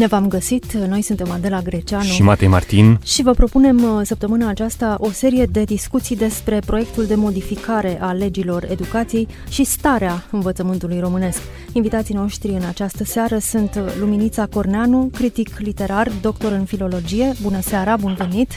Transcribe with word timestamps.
Bine 0.00 0.12
v-am 0.12 0.28
găsit, 0.28 0.72
noi 0.72 1.02
suntem 1.02 1.30
Adela 1.30 1.60
Greceanu 1.60 2.04
și 2.04 2.22
Matei 2.22 2.48
Martin 2.48 2.98
și 3.04 3.22
vă 3.22 3.30
propunem 3.32 3.82
uh, 3.82 4.00
săptămâna 4.02 4.48
aceasta 4.48 4.96
o 5.00 5.10
serie 5.10 5.44
de 5.44 5.64
discuții 5.64 6.16
despre 6.16 6.58
proiectul 6.66 7.06
de 7.06 7.14
modificare 7.14 7.98
a 8.00 8.12
legilor 8.12 8.66
educației 8.70 9.28
și 9.48 9.64
starea 9.64 10.24
învățământului 10.30 11.00
românesc. 11.00 11.40
Invitații 11.72 12.14
noștri 12.14 12.50
în 12.50 12.62
această 12.68 13.04
seară 13.04 13.38
sunt 13.38 13.78
Luminița 13.98 14.46
Corneanu, 14.46 15.10
critic 15.14 15.58
literar, 15.58 16.10
doctor 16.20 16.52
în 16.52 16.64
filologie. 16.64 17.32
Bună 17.42 17.60
seara, 17.60 17.96
bun 17.96 18.14
venit! 18.14 18.50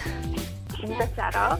Bună 0.85 1.09
seara! 1.15 1.59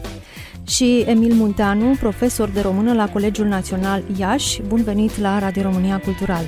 Și 0.66 1.04
Emil 1.06 1.34
Munteanu, 1.34 1.96
profesor 2.00 2.48
de 2.48 2.60
română 2.60 2.92
la 2.92 3.08
Colegiul 3.08 3.46
Național 3.46 4.02
Iași. 4.16 4.62
Bun 4.62 4.82
venit 4.82 5.18
la 5.18 5.38
Radio 5.38 5.62
România 5.62 6.00
Cultural! 6.00 6.44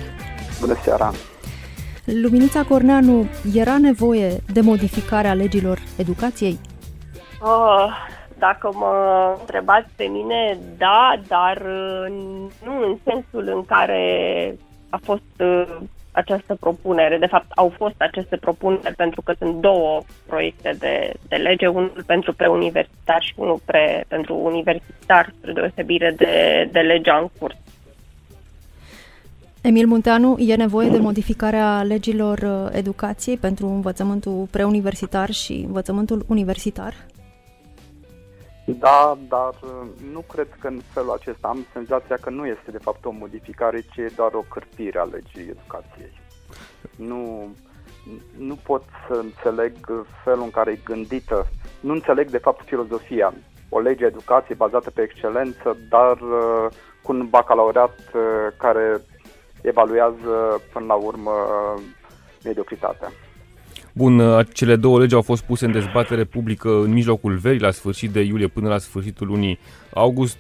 Bună 0.61 0.77
seara! 0.85 1.13
Luminița 2.07 2.63
Corneanu, 2.63 3.29
era 3.55 3.79
nevoie 3.79 4.29
de 4.53 4.61
modificarea 4.61 5.35
legilor 5.35 5.79
educației? 5.99 6.59
Oh, 7.41 7.89
dacă 8.39 8.71
mă 8.75 8.95
întrebați 9.41 9.89
pe 9.97 10.05
mine, 10.05 10.59
da, 10.79 11.21
dar 11.29 11.57
uh, 11.57 12.13
nu 12.65 12.87
în 12.87 12.97
sensul 13.05 13.55
în 13.55 13.65
care 13.65 14.55
a 14.91 14.99
fost 15.03 15.23
uh, 15.39 15.77
această 16.13 16.55
propunere. 16.61 17.19
De 17.19 17.27
fapt, 17.27 17.47
au 17.55 17.73
fost 17.77 17.95
aceste 17.99 18.37
propuneri 18.37 18.95
pentru 18.95 19.23
că 19.23 19.33
sunt 19.39 19.55
două 19.55 20.01
proiecte 20.27 20.77
de, 20.79 21.13
de 21.29 21.37
lege, 21.37 21.67
unul 21.67 22.05
pentru 22.07 22.33
preuniversitar 22.33 23.23
și 23.23 23.33
unul 23.37 23.61
pre, 23.65 24.05
pentru 24.09 24.35
universitar, 24.35 25.33
spre 25.39 25.53
deosebire 25.53 26.15
de, 26.17 26.69
de 26.73 26.81
legea 26.81 27.17
în 27.17 27.29
curs. 27.39 27.57
Emil 29.67 29.87
Munteanu, 29.87 30.37
e 30.39 30.57
nevoie 30.57 30.89
de 30.89 30.99
modificarea 30.99 31.83
legilor 31.83 32.39
uh, 32.39 32.69
educației 32.73 33.37
pentru 33.37 33.67
învățământul 33.67 34.47
preuniversitar 34.51 35.31
și 35.31 35.65
învățământul 35.67 36.25
universitar? 36.29 36.95
Da, 38.67 39.19
dar 39.29 39.55
uh, 39.63 39.89
nu 40.13 40.21
cred 40.21 40.47
că 40.59 40.67
în 40.67 40.81
felul 40.93 41.11
acesta 41.21 41.49
am 41.49 41.67
senzația 41.73 42.17
că 42.21 42.31
nu 42.31 42.47
este 42.47 42.71
de 42.71 42.79
fapt 42.79 43.05
o 43.05 43.11
modificare, 43.11 43.81
ci 43.81 43.97
e 43.97 44.13
doar 44.17 44.33
o 44.33 44.45
cârpire 44.51 44.99
a 44.99 45.03
legii 45.03 45.51
educației. 45.51 46.21
Nu, 46.97 47.49
nu 48.39 48.55
pot 48.55 48.83
să 49.09 49.15
înțeleg 49.15 49.73
felul 50.25 50.43
în 50.43 50.51
care 50.51 50.71
e 50.71 50.81
gândită. 50.85 51.47
Nu 51.81 51.93
înțeleg 51.93 52.31
de 52.31 52.39
fapt 52.39 52.65
filozofia. 52.67 53.35
O 53.69 53.81
lege 53.81 54.05
educației 54.05 54.57
bazată 54.57 54.91
pe 54.91 55.03
excelență, 55.03 55.77
dar 55.89 56.21
uh, 56.21 56.67
cu 57.03 57.13
un 57.13 57.27
bacalaureat 57.29 57.99
care 58.57 59.01
evaluează 59.67 60.63
până 60.73 60.85
la 60.87 60.95
urmă 60.95 61.33
mediocritatea. 62.45 63.13
Bun, 63.93 64.45
cele 64.53 64.77
două 64.77 64.99
legi 64.99 65.15
au 65.15 65.23
fost 65.23 65.43
puse 65.43 65.65
în 65.65 65.73
dezbatere 65.73 66.25
publică 66.25 66.69
în 66.69 66.93
mijlocul 66.93 67.37
verii, 67.37 67.61
la 67.61 67.71
sfârșit 67.71 68.11
de 68.11 68.21
iulie 68.21 68.47
până 68.47 68.69
la 68.69 68.79
sfârșitul 68.79 69.27
lunii 69.27 69.59
august, 69.95 70.39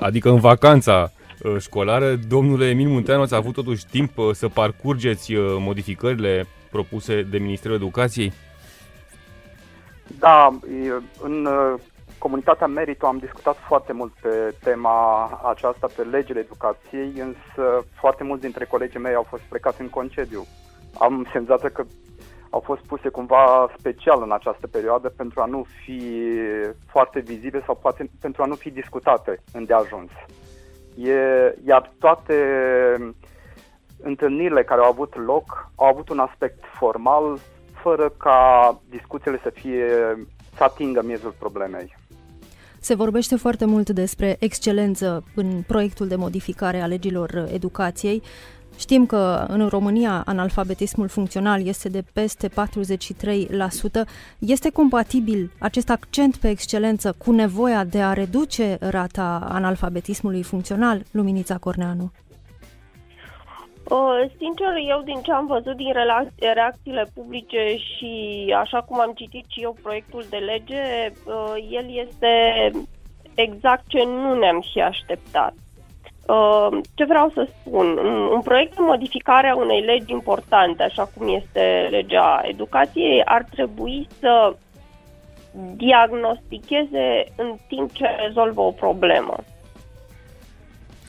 adică 0.00 0.28
în 0.28 0.40
vacanța 0.40 1.12
uh, 1.42 1.56
școlară. 1.58 2.14
Domnule 2.28 2.68
Emil 2.68 2.88
Munteanu, 2.88 3.22
ați 3.22 3.34
avut 3.34 3.54
totuși 3.54 3.86
timp 3.86 4.18
uh, 4.18 4.30
să 4.32 4.48
parcurgeți 4.48 5.34
uh, 5.34 5.56
modificările 5.58 6.46
propuse 6.70 7.22
de 7.22 7.38
Ministerul 7.38 7.76
Educației? 7.76 8.32
Da, 10.18 10.58
în 11.22 11.48
comunitatea 12.22 12.66
Merito 12.66 13.06
am 13.06 13.18
discutat 13.18 13.56
foarte 13.56 13.92
mult 13.92 14.12
pe 14.20 14.54
tema 14.62 15.26
aceasta, 15.44 15.86
pe 15.96 16.02
legile 16.02 16.38
educației, 16.40 17.12
însă 17.18 17.84
foarte 18.00 18.24
mulți 18.24 18.42
dintre 18.42 18.64
colegii 18.64 19.00
mei 19.00 19.14
au 19.14 19.22
fost 19.22 19.42
plecați 19.42 19.80
în 19.80 19.88
concediu. 19.88 20.46
Am 20.98 21.28
senzația 21.32 21.68
că 21.68 21.84
au 22.50 22.60
fost 22.60 22.82
puse 22.82 23.08
cumva 23.08 23.72
special 23.78 24.22
în 24.22 24.32
această 24.32 24.66
perioadă 24.66 25.08
pentru 25.08 25.40
a 25.40 25.44
nu 25.44 25.66
fi 25.84 26.00
foarte 26.90 27.20
vizibile 27.20 27.62
sau 27.66 27.74
poate 27.74 28.10
pentru 28.20 28.42
a 28.42 28.46
nu 28.46 28.54
fi 28.54 28.70
discutate 28.70 29.42
îndeajuns. 29.52 30.10
E, 30.96 31.18
iar 31.64 31.92
toate 31.98 32.36
întâlnirile 34.02 34.64
care 34.64 34.80
au 34.80 34.88
avut 34.90 35.16
loc 35.16 35.70
au 35.74 35.86
avut 35.86 36.08
un 36.08 36.18
aspect 36.18 36.64
formal, 36.78 37.38
fără 37.82 38.08
ca 38.08 38.80
discuțiile 38.88 39.40
să 39.42 39.50
fie 39.50 39.86
să 40.56 40.64
atingă 40.64 41.02
miezul 41.02 41.34
problemei. 41.38 42.00
Se 42.84 42.94
vorbește 42.94 43.36
foarte 43.36 43.64
mult 43.64 43.90
despre 43.90 44.36
excelență 44.38 45.24
în 45.34 45.62
proiectul 45.66 46.08
de 46.08 46.16
modificare 46.16 46.80
a 46.80 46.86
legilor 46.86 47.48
educației. 47.52 48.22
Știm 48.76 49.06
că 49.06 49.46
în 49.48 49.68
România 49.68 50.22
analfabetismul 50.26 51.08
funcțional 51.08 51.66
este 51.66 51.88
de 51.88 52.04
peste 52.12 52.48
43%. 52.48 52.52
Este 54.38 54.70
compatibil 54.70 55.50
acest 55.58 55.90
accent 55.90 56.36
pe 56.36 56.48
excelență 56.48 57.14
cu 57.18 57.32
nevoia 57.32 57.84
de 57.84 58.02
a 58.02 58.12
reduce 58.12 58.76
rata 58.80 59.48
analfabetismului 59.52 60.42
funcțional, 60.42 61.04
Luminița 61.10 61.58
Corneanu? 61.58 62.12
Uh, 63.90 64.30
sincer, 64.38 64.68
eu 64.88 65.02
din 65.04 65.20
ce 65.22 65.32
am 65.32 65.46
văzut 65.46 65.76
din 65.76 65.92
reacțiile 66.54 67.10
publice 67.14 67.76
și 67.76 68.12
așa 68.58 68.80
cum 68.82 69.00
am 69.00 69.12
citit 69.14 69.44
și 69.48 69.60
eu 69.60 69.76
proiectul 69.82 70.24
de 70.30 70.36
lege, 70.36 71.12
uh, 71.24 71.54
el 71.70 71.86
este 72.06 72.32
exact 73.34 73.84
ce 73.86 74.04
nu 74.04 74.34
ne-am 74.34 74.60
și 74.72 74.80
așteptat. 74.80 75.54
Uh, 76.26 76.78
ce 76.94 77.04
vreau 77.04 77.30
să 77.34 77.48
spun? 77.58 77.98
Un 78.32 78.40
proiect 78.40 78.74
de 78.74 78.82
modificare 78.82 79.48
a 79.48 79.56
unei 79.56 79.80
legi 79.80 80.12
importante, 80.12 80.82
așa 80.82 81.10
cum 81.16 81.34
este 81.34 81.88
legea 81.90 82.40
educației, 82.44 83.24
ar 83.24 83.46
trebui 83.50 84.08
să 84.20 84.56
diagnosticheze 85.76 87.24
în 87.36 87.56
timp 87.68 87.92
ce 87.92 88.06
rezolvă 88.26 88.60
o 88.60 88.70
problemă. 88.70 89.36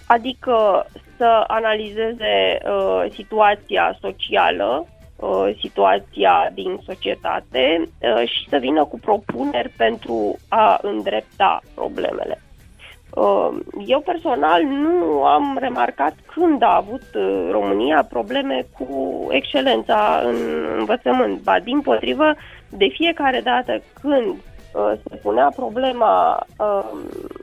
Adică 0.07 0.85
să 1.23 1.43
analizeze 1.47 2.57
uh, 2.65 3.11
situația 3.11 3.97
socială, 4.01 4.87
uh, 5.15 5.49
situația 5.61 6.49
din 6.53 6.79
societate 6.85 7.81
uh, 7.81 8.27
și 8.29 8.49
să 8.49 8.57
vină 8.57 8.85
cu 8.85 8.99
propuneri 8.99 9.69
pentru 9.77 10.37
a 10.49 10.79
îndrepta 10.81 11.59
problemele. 11.75 12.41
Uh, 13.15 13.49
eu 13.85 13.99
personal 13.99 14.63
nu 14.63 15.23
am 15.23 15.57
remarcat 15.59 16.13
când 16.33 16.61
a 16.63 16.75
avut 16.75 17.07
uh, 17.15 17.47
România 17.51 18.05
probleme 18.09 18.65
cu 18.77 18.87
excelența 19.29 20.21
în 20.25 20.35
învățământ. 20.77 21.41
Ba, 21.41 21.59
din 21.59 21.81
potrivă, 21.81 22.35
de 22.69 22.87
fiecare 22.87 23.39
dată 23.39 23.81
când 24.01 24.25
Uh, 24.25 24.52
se 25.09 25.15
punea 25.21 25.51
problema 25.55 26.45
uh, 26.57 26.83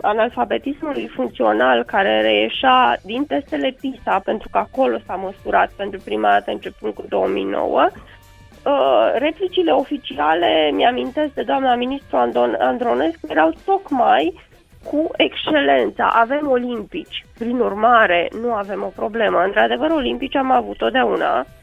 analfabetismului 0.03 1.09
funcțional 1.15 1.85
care 1.85 2.21
reieșea 2.21 2.97
din 3.05 3.25
testele 3.25 3.77
PISA, 3.81 4.21
pentru 4.25 4.49
că 4.51 4.59
acolo 4.59 4.97
s-a 5.07 5.15
măsurat 5.15 5.71
pentru 5.77 6.01
prima 6.05 6.29
dată 6.29 6.51
începând 6.51 6.95
cu 6.95 7.05
2009, 7.09 7.89
uh, 7.91 8.73
replicile 9.15 9.73
oficiale, 9.73 10.71
mi-amintesc 10.73 11.35
de 11.35 11.43
doamna 11.43 11.75
ministru 11.75 12.17
Andon- 12.17 12.59
Andronescu, 12.59 13.27
erau 13.29 13.53
tocmai 13.65 14.41
cu 14.85 15.11
excelența. 15.17 16.13
Avem 16.15 16.51
olimpici, 16.51 17.27
prin 17.39 17.59
urmare 17.59 18.29
nu 18.43 18.53
avem 18.53 18.83
o 18.83 18.93
problemă. 18.97 19.43
Într-adevăr, 19.45 19.91
olimpici 19.91 20.37
am 20.37 20.51
avut 20.51 20.77
totdeauna, 20.77 21.39
Uh, 21.39 21.60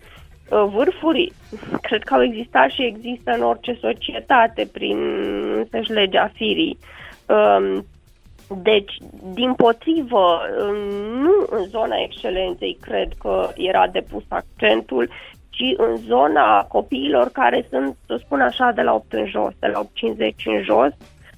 vârfuri 0.49 1.31
cred 1.81 2.03
că 2.03 2.13
au 2.13 2.23
existat 2.23 2.69
și 2.69 2.83
există 2.83 3.31
în 3.31 3.43
orice 3.43 3.77
societate 3.81 4.69
prin 4.71 4.97
însăși 5.55 5.91
legea 5.91 6.31
firii. 6.33 6.77
Um, 7.25 7.85
deci, 8.61 8.97
din 9.33 9.53
potrivă, 9.53 10.39
nu 11.21 11.47
în 11.49 11.63
zona 11.67 11.95
excelenței 12.03 12.77
cred 12.81 13.11
că 13.19 13.49
era 13.55 13.87
depus 13.87 14.23
accentul, 14.27 15.09
ci 15.49 15.73
în 15.77 15.95
zona 15.95 16.63
copiilor 16.63 17.29
care 17.29 17.67
sunt, 17.69 17.95
să 18.05 18.19
spun 18.23 18.41
așa, 18.41 18.71
de 18.75 18.81
la 18.81 18.93
8 18.93 19.13
în 19.13 19.25
jos, 19.25 19.53
de 19.59 19.67
la 19.67 19.83
8-50 19.83 19.87
în 20.45 20.63
jos, 20.63 20.91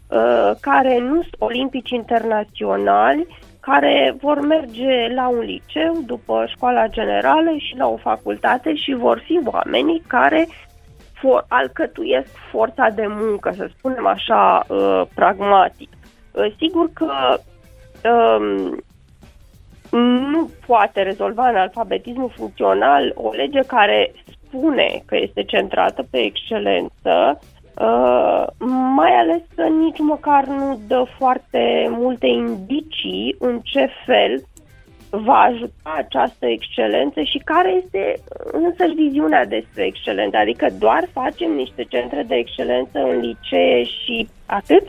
uh, 0.08 0.52
care 0.62 1.00
nu 1.00 1.22
sunt 1.22 1.36
olimpici 1.38 1.90
internaționali 1.90 3.28
care 3.70 4.16
vor 4.22 4.40
merge 4.40 5.14
la 5.16 5.28
un 5.28 5.40
liceu 5.40 6.02
după 6.06 6.46
școala 6.48 6.88
generală 6.88 7.52
și 7.58 7.76
la 7.78 7.88
o 7.88 7.98
facultate 7.98 8.76
și 8.76 8.94
vor 8.94 9.24
fi 9.26 9.40
oamenii 9.46 10.04
care 10.08 10.48
for, 11.14 11.46
alcătuiesc 11.48 12.30
forța 12.52 12.90
de 12.90 13.06
muncă, 13.08 13.52
să 13.56 13.70
spunem 13.78 14.06
așa, 14.06 14.66
uh, 14.68 15.02
pragmatic. 15.16 15.90
Uh, 16.32 16.54
sigur 16.58 16.90
că 16.94 17.40
um, 18.10 18.84
nu 20.32 20.50
poate 20.66 21.02
rezolva 21.02 21.50
în 21.50 21.56
alfabetismul 21.56 22.32
funcțional 22.36 23.12
o 23.16 23.32
lege 23.32 23.60
care 23.60 24.12
spune 24.46 25.04
că 25.06 25.18
este 25.18 25.44
centrată 25.44 26.08
pe 26.12 26.18
excelență, 26.18 27.40
uh, 27.80 28.46
mai 28.96 29.12
ales 29.12 29.42
că 29.56 29.64
nici 29.64 30.00
măcar 30.00 30.46
nu 30.46 30.80
dă 30.88 31.04
foarte 31.18 31.88
multe 31.90 32.28
indicii 32.28 33.36
în 33.40 33.60
ce 33.64 33.90
fel 34.06 34.44
va 35.10 35.40
ajuta 35.40 35.96
această 35.98 36.46
excelență 36.46 37.22
și 37.22 37.42
care 37.46 37.82
este 37.84 38.22
însă 38.52 38.94
viziunea 38.96 39.46
despre 39.46 39.86
excelență. 39.86 40.38
Adică 40.38 40.68
doar 40.80 41.08
facem 41.12 41.52
niște 41.52 41.86
centre 41.90 42.26
de 42.28 42.36
excelență 42.36 43.00
în 43.00 43.20
licee 43.20 43.84
și 43.84 44.28
atât? 44.46 44.84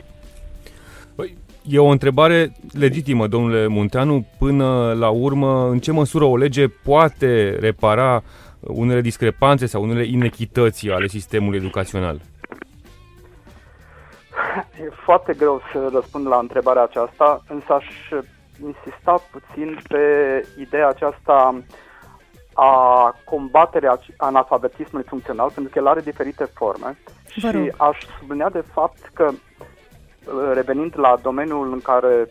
Păi, 1.15 1.37
e 1.69 1.79
o 1.79 1.87
întrebare 1.87 2.51
legitimă, 2.71 3.27
domnule 3.27 3.67
Munteanu. 3.67 4.25
Până 4.37 4.93
la 4.99 5.09
urmă, 5.09 5.69
în 5.69 5.79
ce 5.79 5.91
măsură 5.91 6.23
o 6.25 6.37
lege 6.37 6.67
poate 6.67 7.57
repara 7.59 8.23
unele 8.59 9.01
discrepanțe 9.01 9.65
sau 9.65 9.83
unele 9.83 10.05
inechități 10.05 10.89
ale 10.89 11.07
sistemului 11.07 11.57
educațional? 11.57 12.19
E 14.85 14.89
foarte 15.05 15.33
greu 15.33 15.61
să 15.71 15.89
răspund 15.93 16.27
la 16.27 16.37
întrebarea 16.37 16.83
aceasta, 16.83 17.43
însă 17.47 17.73
aș 17.73 17.85
insista 18.63 19.23
puțin 19.31 19.79
pe 19.87 20.03
ideea 20.59 20.87
aceasta 20.87 21.63
a 22.53 23.15
combaterea 23.25 23.99
analfabetismului 24.17 25.07
funcțional, 25.07 25.51
pentru 25.53 25.71
că 25.73 25.79
el 25.79 25.87
are 25.87 26.01
diferite 26.01 26.43
forme. 26.43 26.97
Și 27.27 27.71
aș 27.77 27.97
sublinia 28.19 28.49
de 28.49 28.63
fapt 28.73 29.09
că, 29.13 29.31
revenind 30.53 30.93
la 30.97 31.19
domeniul 31.21 31.71
în 31.71 31.79
care 31.79 32.27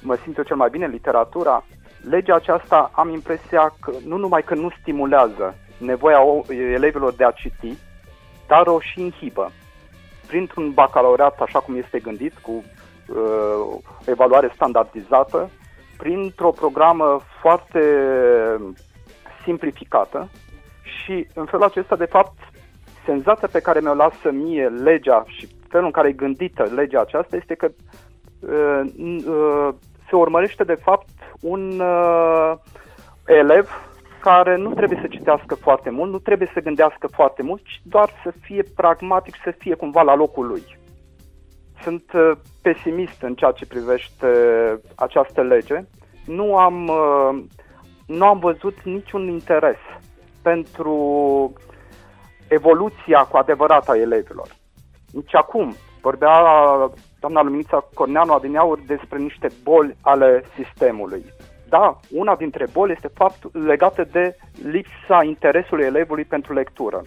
mă 0.00 0.16
simt 0.22 0.36
eu 0.36 0.44
cel 0.44 0.56
mai 0.56 0.70
bine, 0.70 0.86
literatura, 0.86 1.64
legea 2.08 2.34
aceasta 2.34 2.90
am 2.94 3.08
impresia 3.08 3.74
că 3.80 3.92
nu 4.06 4.16
numai 4.16 4.42
că 4.42 4.54
nu 4.54 4.70
stimulează 4.80 5.54
nevoia 5.78 6.18
elevilor 6.74 7.12
de 7.12 7.24
a 7.24 7.30
citi, 7.30 7.76
dar 8.46 8.66
o 8.66 8.80
și 8.80 9.00
inhibă. 9.00 9.50
Printr-un 10.28 10.70
bacalaureat, 10.72 11.40
așa 11.40 11.58
cum 11.58 11.76
este 11.76 11.98
gândit, 11.98 12.38
cu 12.38 12.52
uh, 12.52 13.78
evaluare 14.06 14.50
standardizată, 14.54 15.50
printr-o 15.96 16.50
programă 16.50 17.20
foarte 17.40 17.80
simplificată 19.44 20.28
și 20.82 21.26
în 21.34 21.44
felul 21.44 21.64
acesta, 21.64 21.96
de 21.96 22.04
fapt, 22.04 22.38
senzația 23.04 23.48
pe 23.52 23.60
care 23.60 23.80
mi-o 23.80 23.94
lasă 23.94 24.30
mie 24.30 24.68
legea 24.68 25.24
și 25.26 25.48
felul 25.68 25.86
în 25.86 25.92
care 25.92 26.08
e 26.08 26.12
gândită 26.12 26.62
legea 26.62 27.00
aceasta 27.00 27.36
este 27.36 27.54
că 27.54 27.68
uh, 28.40 28.80
uh, 29.26 29.68
se 30.08 30.16
urmărește, 30.16 30.64
de 30.64 30.74
fapt, 30.74 31.08
un 31.40 31.80
uh, 31.80 32.52
elev 33.26 33.87
care 34.20 34.56
nu 34.56 34.74
trebuie 34.74 34.98
să 35.00 35.06
citească 35.06 35.54
foarte 35.54 35.90
mult, 35.90 36.10
nu 36.10 36.18
trebuie 36.18 36.50
să 36.54 36.60
gândească 36.60 37.06
foarte 37.06 37.42
mult, 37.42 37.62
ci 37.64 37.80
doar 37.82 38.10
să 38.22 38.32
fie 38.40 38.62
pragmatic, 38.76 39.34
să 39.44 39.50
fie 39.58 39.74
cumva 39.74 40.02
la 40.02 40.14
locul 40.14 40.46
lui 40.46 40.62
sunt 41.82 42.12
uh, 42.12 42.30
pesimist 42.62 43.22
în 43.22 43.34
ceea 43.34 43.50
ce 43.50 43.66
privește 43.66 44.28
această 44.94 45.42
lege. 45.42 45.84
Nu 46.26 46.56
am, 46.56 46.88
uh, 46.88 47.44
nu 48.06 48.26
am 48.26 48.38
văzut 48.38 48.82
niciun 48.82 49.28
interes 49.28 49.78
pentru 50.42 50.92
evoluția 52.48 53.24
cu 53.24 53.36
adevărat 53.36 53.88
a 53.88 53.96
elevilor. 53.96 54.48
Nici 55.12 55.34
acum. 55.34 55.74
Vorbea 56.00 56.32
doamna 57.20 57.42
Luminița 57.42 57.88
Corneanu 57.94 58.32
Adineaur 58.32 58.78
despre 58.86 59.18
niște 59.18 59.48
boli 59.62 59.96
ale 60.00 60.44
sistemului. 60.54 61.24
Da, 61.68 61.98
una 62.10 62.36
dintre 62.36 62.66
boli 62.72 62.92
este 62.92 63.08
fapt 63.14 63.54
legată 63.54 64.04
de 64.12 64.36
lipsa 64.62 65.24
interesului 65.24 65.84
elevului 65.84 66.24
pentru 66.24 66.52
lectură 66.52 67.02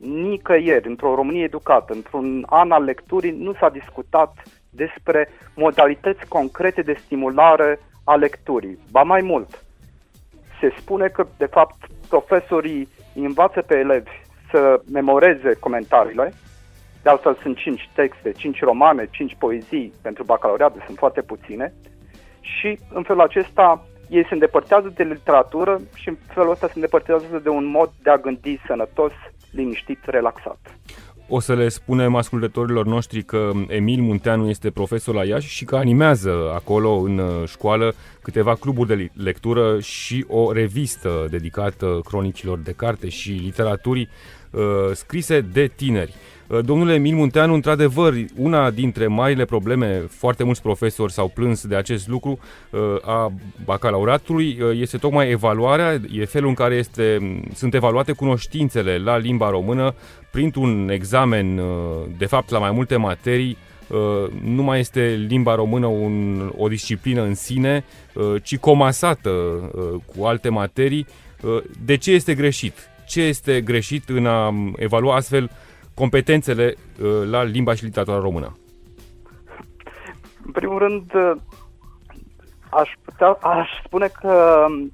nicăieri, 0.00 0.88
într-o 0.88 1.14
Românie 1.14 1.44
educată, 1.44 1.92
într-un 1.92 2.46
an 2.48 2.70
al 2.70 2.82
lecturii, 2.82 3.30
nu 3.30 3.54
s-a 3.54 3.68
discutat 3.68 4.42
despre 4.70 5.28
modalități 5.54 6.28
concrete 6.28 6.82
de 6.82 6.94
stimulare 7.04 7.80
a 8.04 8.14
lecturii. 8.14 8.78
Ba 8.90 9.02
mai 9.02 9.20
mult, 9.20 9.64
se 10.60 10.74
spune 10.78 11.08
că, 11.08 11.26
de 11.36 11.46
fapt, 11.46 11.86
profesorii 12.08 12.88
învață 13.14 13.62
pe 13.62 13.78
elevi 13.78 14.10
să 14.50 14.80
memoreze 14.92 15.54
comentariile, 15.54 16.32
de 17.02 17.08
altfel 17.08 17.38
sunt 17.42 17.56
cinci 17.56 17.90
texte, 17.94 18.32
cinci 18.32 18.60
romane, 18.60 19.08
cinci 19.10 19.36
poezii 19.38 19.92
pentru 20.02 20.24
bacalaureat, 20.24 20.74
sunt 20.86 20.98
foarte 20.98 21.20
puține, 21.20 21.72
și 22.40 22.78
în 22.92 23.02
felul 23.02 23.22
acesta 23.22 23.84
ei 24.10 24.24
se 24.28 24.34
îndepărtează 24.34 24.92
de 24.94 25.02
literatură 25.02 25.80
și 25.94 26.08
în 26.08 26.16
felul 26.26 26.50
ăsta 26.50 26.66
se 26.66 26.72
îndepărtează 26.74 27.40
de 27.42 27.48
un 27.48 27.64
mod 27.64 27.90
de 28.02 28.10
a 28.10 28.16
gândi 28.16 28.60
sănătos, 28.66 29.12
liniștit, 29.50 29.98
relaxat. 30.04 30.58
O 31.32 31.40
să 31.40 31.54
le 31.54 31.68
spunem 31.68 32.14
ascultătorilor 32.14 32.86
noștri 32.86 33.22
că 33.22 33.50
Emil 33.68 34.00
Munteanu 34.00 34.48
este 34.48 34.70
profesor 34.70 35.14
la 35.14 35.24
Iași 35.24 35.48
și 35.48 35.64
că 35.64 35.76
animează 35.76 36.50
acolo 36.54 36.90
în 36.90 37.18
uh, 37.18 37.48
școală 37.48 37.94
câteva 38.22 38.54
cluburi 38.54 38.88
de 38.88 39.10
lectură 39.22 39.80
și 39.80 40.24
o 40.28 40.52
revistă 40.52 41.26
dedicată 41.30 42.00
cronicilor 42.04 42.58
de 42.58 42.72
carte 42.72 43.08
și 43.08 43.30
literaturii 43.30 44.08
uh, 44.50 44.60
scrise 44.92 45.40
de 45.40 45.66
tineri. 45.76 46.14
Uh, 46.50 46.64
domnule 46.64 46.94
Emil 46.94 47.14
Munteanu, 47.14 47.54
într-adevăr, 47.54 48.14
una 48.36 48.70
dintre 48.70 49.06
marile 49.06 49.44
probleme, 49.44 50.04
foarte 50.08 50.44
mulți 50.44 50.62
profesori 50.62 51.12
s-au 51.12 51.28
plâns 51.28 51.66
de 51.66 51.76
acest 51.76 52.08
lucru, 52.08 52.38
uh, 52.70 52.80
a 53.02 53.32
bacalaureatului, 53.64 54.58
uh, 54.60 54.80
este 54.80 54.96
tocmai 54.96 55.30
evaluarea, 55.30 56.00
e 56.12 56.24
felul 56.24 56.48
în 56.48 56.54
care 56.54 56.74
este, 56.74 57.18
sunt 57.54 57.74
evaluate 57.74 58.12
cunoștințele 58.12 58.98
la 58.98 59.16
limba 59.16 59.50
română 59.50 59.94
printr-un 60.30 60.88
examen, 60.92 61.60
de 62.18 62.26
fapt, 62.26 62.50
la 62.50 62.58
mai 62.58 62.70
multe 62.70 62.96
materii, 62.96 63.56
nu 64.44 64.62
mai 64.62 64.78
este 64.78 65.24
limba 65.28 65.54
română 65.54 65.86
un, 65.86 66.50
o 66.56 66.68
disciplină 66.68 67.22
în 67.22 67.34
sine, 67.34 67.84
ci 68.42 68.56
comasată 68.56 69.30
cu 70.06 70.24
alte 70.24 70.48
materii. 70.48 71.06
De 71.84 71.96
ce 71.96 72.10
este 72.10 72.34
greșit? 72.34 72.74
Ce 73.06 73.22
este 73.22 73.60
greșit 73.60 74.08
în 74.08 74.26
a 74.26 74.54
evalua 74.76 75.14
astfel 75.14 75.50
competențele 75.94 76.74
uh, 77.02 77.22
la 77.30 77.42
limba 77.42 77.74
și 77.74 77.84
literatura 77.84 78.18
română? 78.18 78.56
În 80.44 80.52
primul 80.52 80.78
rând, 80.78 81.14
uh, 81.14 81.32
aș, 82.70 82.90
putea, 83.04 83.28
aș 83.28 83.68
spune 83.84 84.06
că 84.06 84.64
um, 84.68 84.92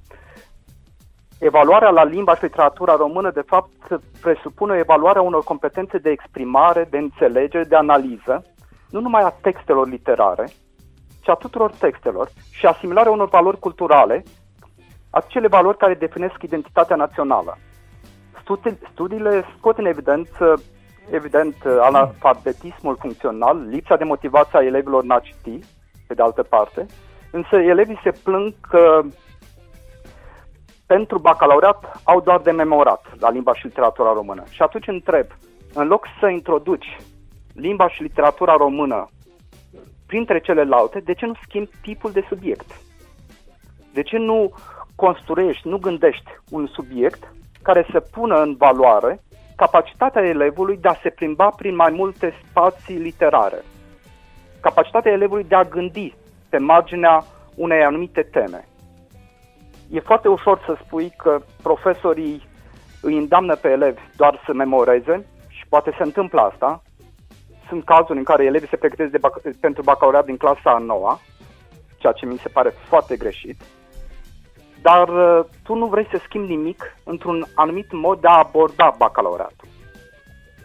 evaluarea 1.39 1.91
la 1.91 2.05
limba 2.05 2.35
și 2.35 2.43
literatura 2.43 2.97
română, 2.97 3.31
de 3.31 3.45
fapt, 3.47 4.01
presupune 4.21 4.77
evaluarea 4.79 5.23
unor 5.23 5.45
competențe 5.45 5.99
de 5.99 6.11
exprimare, 6.11 6.87
de 6.91 6.99
înțelegere, 6.99 7.65
de 7.65 7.77
analiză, 7.77 8.45
nu 8.91 9.01
numai 9.01 9.23
a 9.23 9.37
textelor 9.41 9.89
literare, 9.89 10.49
ci 11.21 11.29
a 11.29 11.35
tuturor 11.35 11.71
textelor 11.71 12.29
și 12.51 12.67
asimilarea 12.67 13.13
unor 13.13 13.29
valori 13.29 13.59
culturale, 13.59 14.23
acele 15.11 15.49
valori 15.49 15.77
care 15.77 15.95
definesc 15.95 16.43
identitatea 16.43 16.97
națională. 16.97 17.59
Studiile 18.93 19.45
scot 19.57 19.79
în 19.79 19.87
evidență 19.87 20.63
evident, 21.11 21.55
uh, 21.65 21.79
analfabetismul 21.81 22.97
funcțional, 23.01 23.69
lipsa 23.69 23.97
de 23.97 24.05
motivație 24.05 24.59
a 24.59 24.65
elevilor 24.65 25.03
în 25.03 25.11
a 25.11 25.19
citi, 25.19 25.59
pe 26.07 26.15
de 26.15 26.23
altă 26.23 26.43
parte, 26.43 26.87
însă 27.31 27.57
elevii 27.57 28.01
se 28.03 28.11
plâng 28.11 28.55
că 28.61 29.03
pentru 30.87 31.19
bacalaureat 31.19 32.01
au 32.05 32.21
doar 32.21 32.41
de 32.41 32.51
memorat 32.51 33.03
la 33.19 33.31
limba 33.31 33.55
și 33.55 33.67
literatura 33.67 34.13
română. 34.13 34.43
Și 34.51 34.63
atunci 34.63 34.87
întreb, 34.87 35.27
în 35.75 35.87
loc 35.87 36.07
să 36.21 36.29
introduci 36.29 36.97
limba 37.55 37.89
și 37.89 38.03
literatura 38.03 38.57
română 38.57 39.09
printre 40.07 40.41
celelalte, 40.41 41.01
de 41.01 41.15
ce 41.15 41.27
nu 41.27 41.35
schimbi 41.43 41.71
tipul 41.83 42.11
de 42.13 42.25
subiect? 42.29 42.81
De 43.93 44.03
ce 44.03 44.17
nu 44.19 44.55
construiești, 44.95 45.69
nu 45.69 45.79
gândești 45.79 46.31
un 46.51 46.67
subiect 46.67 47.33
care 47.63 47.87
să 47.91 48.01
pună 48.01 48.41
în 48.41 48.55
valoare 48.57 49.21
capacitatea 49.57 50.23
elevului 50.23 50.77
de 50.77 50.89
a 50.89 50.99
se 51.03 51.11
plimba 51.11 51.49
prin 51.57 51.75
mai 51.75 51.91
multe 51.91 52.35
spații 52.45 52.97
literare, 52.97 53.63
capacitatea 54.61 55.13
elevului 55.13 55.45
de 55.45 55.55
a 55.55 55.65
gândi 55.65 56.15
pe 56.49 56.59
marginea 56.59 57.25
unei 57.55 57.83
anumite 57.85 58.23
teme. 58.23 58.69
E 59.91 60.01
foarte 60.01 60.29
ușor 60.29 60.63
să 60.67 60.77
spui 60.85 61.13
că 61.17 61.41
profesorii 61.63 62.43
îi 63.03 63.17
îndeamnă 63.17 63.55
pe 63.55 63.69
elevi 63.69 64.01
doar 64.17 64.43
să 64.47 64.53
memoreze 64.53 65.27
și 65.49 65.67
poate 65.69 65.95
se 65.97 66.03
întâmplă 66.03 66.41
asta. 66.41 66.83
Sunt 67.69 67.85
cazuri 67.85 68.19
în 68.19 68.25
care 68.25 68.45
elevii 68.45 68.69
se 68.69 68.77
pregătesc 68.77 69.11
de 69.11 69.19
bac- 69.19 69.61
pentru 69.61 69.83
bacalaureat 69.83 70.25
din 70.25 70.37
clasa 70.37 70.71
a 70.71 70.79
noua, 70.79 71.21
ceea 71.97 72.13
ce 72.13 72.27
mi 72.27 72.39
se 72.39 72.49
pare 72.49 72.71
foarte 72.89 73.17
greșit 73.17 73.57
dar 74.89 75.09
uh, 75.09 75.45
tu 75.63 75.75
nu 75.75 75.87
vrei 75.87 76.07
să 76.11 76.21
schimbi 76.25 76.55
nimic 76.55 76.97
într-un 77.05 77.47
anumit 77.55 77.93
mod 77.93 78.21
de 78.21 78.27
a 78.29 78.43
aborda 78.45 78.95
bacalaureatul. 78.99 79.69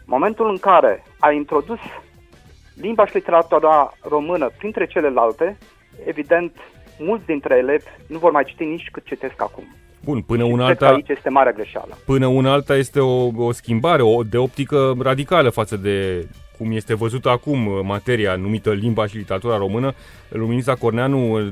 Momentul 0.06 0.50
în 0.50 0.58
care 0.58 1.04
ai 1.20 1.36
introdus 1.36 1.80
limba 2.76 3.06
și 3.06 3.16
literatura 3.16 3.94
română 4.02 4.50
printre 4.58 4.86
celelalte, 4.88 5.58
evident, 6.06 6.52
mulți 7.00 7.26
dintre 7.26 7.58
elevi 7.58 7.86
nu 8.08 8.18
vor 8.18 8.32
mai 8.32 8.44
citi 8.44 8.64
nici 8.64 8.90
cât 8.92 9.06
citesc 9.06 9.42
acum. 9.42 9.64
Bun, 10.04 10.22
până 10.22 10.44
un 10.44 10.60
alta... 10.60 10.88
aici 10.88 11.10
este 11.10 11.30
mare 11.30 11.52
greșeală. 11.56 11.98
Până 12.06 12.28
un 12.28 12.46
alta 12.46 12.76
este 12.76 13.00
o, 13.00 13.46
o 13.46 13.52
schimbare 13.52 14.02
o, 14.02 14.24
de 14.24 14.38
optică 14.38 14.94
radicală 15.00 15.50
față 15.50 15.78
de 15.78 16.28
cum 16.62 16.72
este 16.72 16.96
văzută 16.96 17.30
acum 17.30 17.68
uh, 17.68 17.80
materia 17.84 18.36
numită 18.36 18.72
limba 18.72 19.06
și 19.08 19.18
literatura 19.18 19.58
română. 19.58 19.94
Luminița 20.30 20.76
Corneanu, 20.76 21.34
uh, 21.34 21.48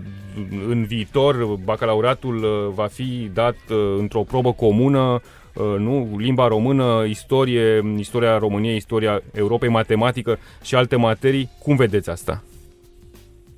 în 0.67 0.83
viitor, 0.83 1.35
bacalaureatul 1.63 2.35
uh, 2.43 2.73
va 2.73 2.85
fi 2.85 3.29
dat 3.33 3.55
într-o 3.97 4.21
probă 4.21 4.53
comună, 4.53 5.21
nu? 5.77 6.09
Limba 6.17 6.47
română, 6.47 7.03
istorie, 7.07 7.93
istoria 7.97 8.37
României, 8.37 8.75
istoria 8.75 9.21
Europei, 9.33 9.69
matematică 9.69 10.37
și 10.63 10.75
alte 10.75 10.95
materii. 10.95 11.49
Cum 11.63 11.75
vedeți 11.75 12.09
asta? 12.09 12.43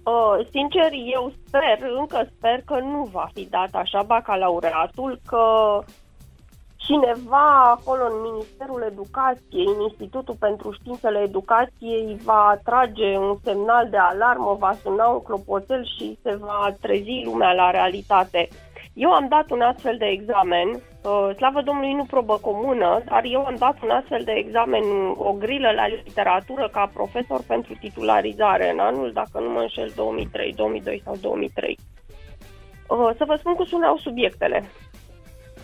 Uh, 0.04 0.48
sincer, 0.52 0.90
eu 1.14 1.34
sper, 1.48 1.78
încă 2.00 2.30
sper 2.38 2.62
că 2.66 2.80
nu 2.80 3.10
va 3.12 3.30
fi 3.34 3.48
dat 3.50 3.70
așa 3.72 4.02
bacalaureatul, 4.02 5.20
că 5.26 5.44
cineva 6.86 7.76
acolo 7.78 8.04
în 8.12 8.18
Ministerul 8.30 8.82
Educației, 8.92 9.66
în 9.76 9.82
Institutul 9.82 10.36
pentru 10.40 10.72
Științele 10.72 11.20
Educației, 11.20 12.18
va 12.24 12.60
trage 12.64 13.18
un 13.18 13.38
semnal 13.44 13.88
de 13.90 13.98
alarmă, 13.98 14.58
va 14.60 14.74
suna 14.84 15.08
un 15.08 15.22
clopoțel 15.22 15.86
și 15.86 16.20
se 16.24 16.36
va 16.36 16.76
trezi 16.82 17.22
lumea 17.24 17.54
la 17.54 17.72
realitate. 17.72 18.48
Eu 18.94 19.12
am 19.12 19.28
dat 19.28 19.50
un 19.50 19.62
astfel 19.62 19.96
de 19.98 20.06
examen, 20.06 20.68
uh, 20.70 21.30
slavă 21.36 21.62
Domnului 21.62 21.94
nu 21.94 22.04
probă 22.04 22.38
comună, 22.42 23.02
dar 23.06 23.24
eu 23.24 23.46
am 23.46 23.56
dat 23.56 23.82
un 23.84 23.90
astfel 23.90 24.22
de 24.24 24.32
examen, 24.32 24.84
o 25.18 25.34
grilă 25.34 25.72
la 25.72 25.88
literatură 25.88 26.70
ca 26.72 26.92
profesor 26.94 27.42
pentru 27.48 27.74
titularizare 27.80 28.72
în 28.72 28.80
anul, 28.80 29.12
dacă 29.14 29.40
nu 29.40 29.50
mă 29.50 29.60
înșel, 29.60 29.92
2003, 29.96 30.54
2002 30.54 31.02
sau 31.06 31.16
2003. 31.22 31.78
Uh, 32.88 33.10
să 33.18 33.24
vă 33.28 33.36
spun 33.36 33.54
cum 33.54 33.66
sunau 33.66 33.98
subiectele. 33.98 34.64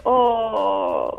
Uh, 0.08 1.18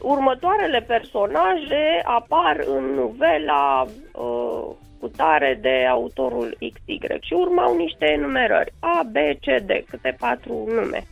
următoarele 0.00 0.80
personaje 0.80 2.02
apar 2.04 2.64
în 2.66 2.84
novela 2.84 3.86
uh, 4.12 4.74
cu 5.00 5.08
tare 5.08 5.58
de 5.60 5.86
autorul 5.90 6.56
XY 6.58 6.98
și 7.20 7.32
urmau 7.32 7.76
niște 7.76 8.06
enumerări 8.06 8.72
A, 8.80 9.02
B, 9.12 9.16
C, 9.16 9.62
D, 9.62 9.70
câte 9.88 10.16
patru 10.18 10.64
nume. 10.68 11.02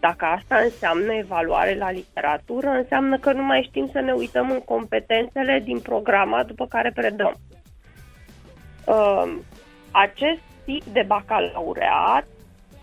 Dacă 0.00 0.24
asta 0.24 0.56
înseamnă 0.56 1.12
evaluare 1.12 1.74
la 1.74 1.90
literatură, 1.90 2.68
înseamnă 2.68 3.18
că 3.18 3.32
nu 3.32 3.42
mai 3.42 3.66
știm 3.68 3.88
să 3.92 4.00
ne 4.00 4.12
uităm 4.12 4.50
în 4.50 4.60
competențele 4.60 5.60
din 5.64 5.80
programa 5.80 6.42
după 6.42 6.66
care 6.66 6.92
predăm. 6.94 7.34
Uh, 8.86 9.34
acest 9.90 10.42
tip 10.64 10.84
de 10.84 11.04
bacalaureat 11.06 12.26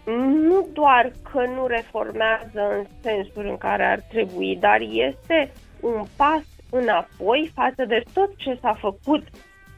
nu 0.06 0.68
doar 0.74 1.12
că 1.32 1.46
nu 1.46 1.68
reformează 1.68 2.78
în 2.78 2.86
sensul 3.02 3.46
în 3.46 3.58
care 3.58 3.86
ar 3.86 4.00
trebui, 4.00 4.56
dar 4.56 4.80
este 4.82 5.52
un 5.80 6.04
pas 6.18 6.44
înapoi 6.70 7.52
față 7.54 7.86
de 7.86 8.04
tot 8.14 8.36
ce 8.36 8.58
s-a 8.62 8.74
făcut 8.80 9.24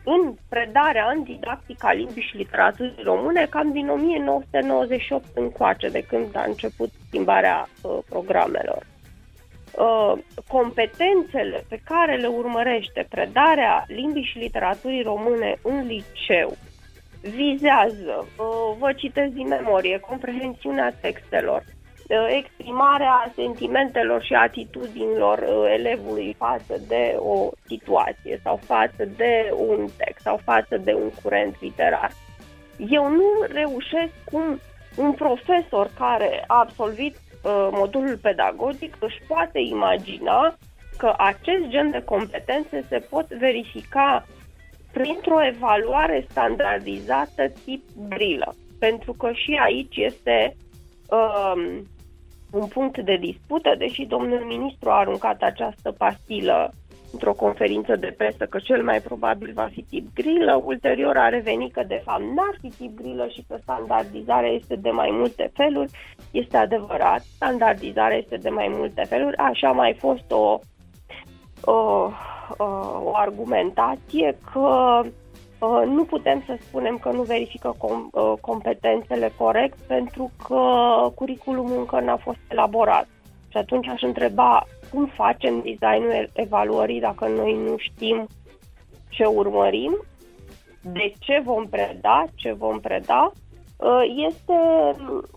în 0.04 0.34
predarea, 0.50 1.12
în 1.16 1.24
didactica 1.24 1.92
limbii 1.92 2.28
și 2.30 2.38
literaturii 2.38 3.04
române 3.04 3.48
cam 3.50 3.72
din 3.72 3.90
1998 3.90 5.26
încoace, 5.36 5.88
de 5.88 6.02
când 6.02 6.36
a 6.36 6.44
început 6.48 6.90
schimbarea 7.08 7.70
uh, 7.82 7.98
programelor. 8.10 8.86
Uh, 9.78 10.14
competențele 10.48 11.66
pe 11.70 11.82
care 11.86 12.16
le 12.16 12.28
urmărește 12.28 13.06
predarea 13.10 13.86
limbii 13.88 14.30
și 14.32 14.38
literaturii 14.38 15.02
române 15.02 15.56
în 15.62 15.86
liceu 15.86 16.58
vizează, 17.22 18.28
uh, 18.38 18.76
vă 18.80 18.94
citesc 18.94 19.32
din 19.32 19.48
memorie, 19.48 20.00
comprehensiunea 20.00 20.94
textelor, 21.02 21.64
uh, 21.64 22.28
exprimarea 22.30 23.32
sentimentelor 23.36 24.24
și 24.24 24.34
atitudinilor 24.34 25.38
uh, 25.38 25.74
elevului 25.78 26.36
față 26.38 26.82
de 26.88 27.16
o 27.20 27.50
situație 27.68 28.40
sau 28.44 28.60
față 28.66 29.06
de 29.18 29.54
un 29.56 29.88
text 29.98 30.24
sau 30.24 30.40
față 30.44 30.78
de 30.78 30.94
un 30.94 31.10
curent 31.24 31.56
literar. 31.62 32.12
Eu 32.90 33.10
nu 33.10 33.30
reușesc 33.54 34.14
cum 34.32 34.60
un 34.96 35.12
profesor 35.12 35.90
care 35.98 36.44
a 36.48 36.60
absolvit 36.60 37.16
uh, 37.16 37.68
modulul 37.72 38.18
pedagogic 38.18 38.96
își 39.00 39.22
poate 39.28 39.60
imagina 39.60 40.58
că 40.98 41.14
acest 41.18 41.68
gen 41.68 41.92
de 41.92 42.04
competențe 42.04 42.86
se 42.90 43.00
pot 43.10 43.28
verifica 43.28 44.26
printr-o 44.92 45.46
evaluare 45.46 46.26
standardizată 46.30 47.52
tip 47.66 47.84
grilă. 48.10 48.56
Pentru 48.80 49.14
că 49.14 49.32
și 49.34 49.60
aici 49.62 49.96
este 49.96 50.56
um, 51.10 51.88
un 52.52 52.68
punct 52.68 53.00
de 53.00 53.18
dispută, 53.20 53.76
deși 53.78 54.06
domnul 54.06 54.40
ministru 54.40 54.90
a 54.90 55.00
aruncat 55.00 55.42
această 55.42 55.92
pastilă 55.92 56.74
într-o 57.12 57.34
conferință 57.34 57.96
de 57.96 58.14
presă 58.18 58.46
că 58.46 58.60
cel 58.60 58.84
mai 58.84 59.02
probabil 59.02 59.52
va 59.54 59.70
fi 59.72 59.82
tip 59.82 60.14
grilă, 60.14 60.62
ulterior 60.66 61.18
a 61.18 61.30
revenit 61.30 61.74
că 61.74 61.84
de 61.88 62.02
fapt 62.04 62.22
n-ar 62.22 62.58
fi 62.62 62.70
tip 62.70 62.96
grilă 63.02 63.28
și 63.28 63.44
că 63.48 63.58
standardizarea 63.62 64.50
este 64.50 64.76
de 64.76 64.90
mai 64.90 65.10
multe 65.12 65.52
feluri. 65.54 65.92
Este 66.32 66.58
adevărat, 66.58 67.20
standardizarea 67.20 68.18
este 68.18 68.38
de 68.38 68.50
mai 68.50 68.68
multe 68.70 69.04
feluri, 69.04 69.38
așa 69.38 69.68
a 69.68 69.72
mai 69.72 69.96
fost 70.00 70.32
o, 70.32 70.60
o 71.72 72.10
uh, 72.58 73.02
o 73.04 73.12
argumentație 73.14 74.38
că 74.52 75.02
uh, 75.60 75.84
nu 75.86 76.04
putem 76.04 76.44
să 76.46 76.58
spunem 76.60 76.98
că 76.98 77.12
nu 77.12 77.22
verifică 77.22 77.76
com- 77.78 78.12
uh, 78.12 78.34
competențele 78.42 79.32
corect 79.38 79.80
pentru 79.88 80.32
că 80.48 80.62
curriculumul 81.16 81.78
încă 81.78 82.00
n-a 82.00 82.18
fost 82.18 82.40
elaborat. 82.48 83.08
Și 83.48 83.58
atunci 83.58 83.88
aș 83.88 84.02
întreba 84.02 84.64
cum 84.92 85.06
facem 85.06 85.62
designul 85.62 86.30
evaluării 86.34 87.00
dacă 87.00 87.28
noi 87.28 87.54
nu 87.54 87.76
știm 87.78 88.28
ce 89.10 89.26
urmărim, 89.26 89.98
de 90.82 91.14
ce 91.20 91.42
vom 91.46 91.68
preda, 91.68 92.26
ce 92.36 92.54
vom 92.54 92.80
preda. 92.80 93.32
Uh, 93.78 94.28
este, 94.28 94.54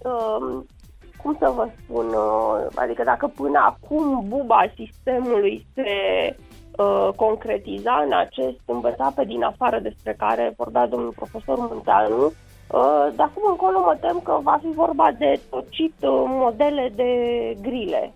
um, 0.02 0.66
cum 1.22 1.36
să 1.38 1.52
vă 1.54 1.68
spun, 1.82 2.06
uh, 2.06 2.66
adică 2.74 3.02
dacă 3.02 3.26
până 3.26 3.58
acum 3.58 4.24
buba 4.28 4.64
sistemului 4.76 5.66
se 5.74 5.90
Uh, 6.76 7.08
concretiza 7.16 8.02
în 8.06 8.12
acest 8.12 8.60
învăța 8.66 9.12
pe 9.16 9.24
din 9.24 9.42
afară 9.42 9.78
despre 9.78 10.14
care 10.18 10.54
vorbea 10.56 10.86
domnul 10.86 11.12
profesor 11.16 11.58
Munteanu. 11.58 12.24
Uh, 12.24 13.06
de 13.16 13.22
acum 13.22 13.42
încolo 13.48 13.80
mă 13.80 13.96
tem 14.00 14.20
că 14.24 14.38
va 14.42 14.58
fi 14.60 14.68
vorba 14.74 15.12
de 15.18 15.40
tocit 15.50 15.94
uh, 16.00 16.24
modele 16.26 16.92
de 16.94 17.10
grile 17.62 18.12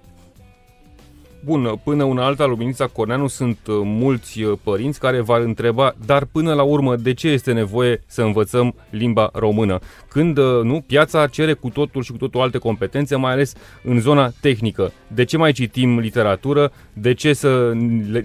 Bun, 1.44 1.80
până 1.84 2.04
una 2.04 2.24
alta, 2.24 2.44
Luminița 2.44 2.86
Corneanu, 2.86 3.26
sunt 3.26 3.58
uh, 3.66 3.80
mulți 3.84 4.42
uh, 4.42 4.58
părinți 4.64 5.00
care 5.00 5.20
v-ar 5.20 5.40
întreba, 5.40 5.94
dar 6.06 6.24
până 6.24 6.54
la 6.54 6.62
urmă, 6.62 6.96
de 6.96 7.14
ce 7.14 7.28
este 7.28 7.52
nevoie 7.52 8.02
să 8.06 8.22
învățăm 8.22 8.74
limba 8.90 9.30
română? 9.32 9.78
Când, 10.08 10.38
uh, 10.38 10.62
nu, 10.62 10.80
piața 10.86 11.26
cere 11.26 11.52
cu 11.52 11.68
totul 11.68 12.02
și 12.02 12.10
cu 12.10 12.16
totul 12.16 12.40
alte 12.40 12.58
competențe, 12.58 13.16
mai 13.16 13.32
ales 13.32 13.54
în 13.82 14.00
zona 14.00 14.28
tehnică. 14.40 14.92
De 15.06 15.24
ce 15.24 15.36
mai 15.36 15.52
citim 15.52 15.98
literatură? 15.98 16.72
De 16.92 17.14
ce 17.14 17.32
să 17.32 17.72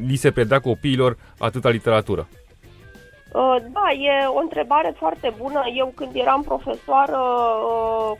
li 0.07 0.15
se 0.15 0.31
predea 0.31 0.59
copiilor 0.59 1.17
atâta 1.37 1.69
literatură? 1.69 2.27
Da, 3.73 3.91
e 3.91 4.25
o 4.27 4.39
întrebare 4.39 4.93
foarte 4.97 5.33
bună. 5.37 5.61
Eu 5.75 5.91
când 5.95 6.09
eram 6.13 6.41
profesoară, 6.41 7.17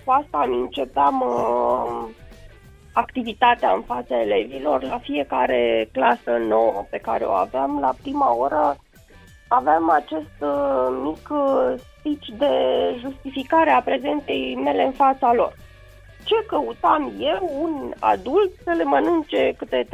cu 0.06 0.12
asta 0.12 0.44
îmi 0.48 0.62
începeam 0.62 1.24
activitatea 2.94 3.72
în 3.74 3.82
fața 3.82 4.22
elevilor. 4.22 4.84
La 4.84 4.98
fiecare 4.98 5.90
clasă 5.92 6.32
nouă 6.48 6.86
pe 6.90 6.98
care 6.98 7.24
o 7.24 7.32
aveam, 7.32 7.80
la 7.80 7.94
prima 8.02 8.36
oră 8.36 8.78
aveam 9.48 9.90
acest 9.90 10.36
uh, 10.40 10.88
mic 11.04 11.30
uh, 11.30 11.74
speech 11.98 12.28
de 12.38 12.54
justificare 13.00 13.70
a 13.70 13.82
prezenței 13.82 14.56
mele 14.64 14.84
în 14.84 14.92
fața 14.92 15.34
lor. 15.34 15.54
Ce 16.24 16.36
căutam 16.48 17.14
eu, 17.20 17.50
un 17.62 17.92
adult, 18.00 18.52
să 18.64 18.72
le 18.72 18.84
mănânce 18.84 19.54
câte 19.58 19.88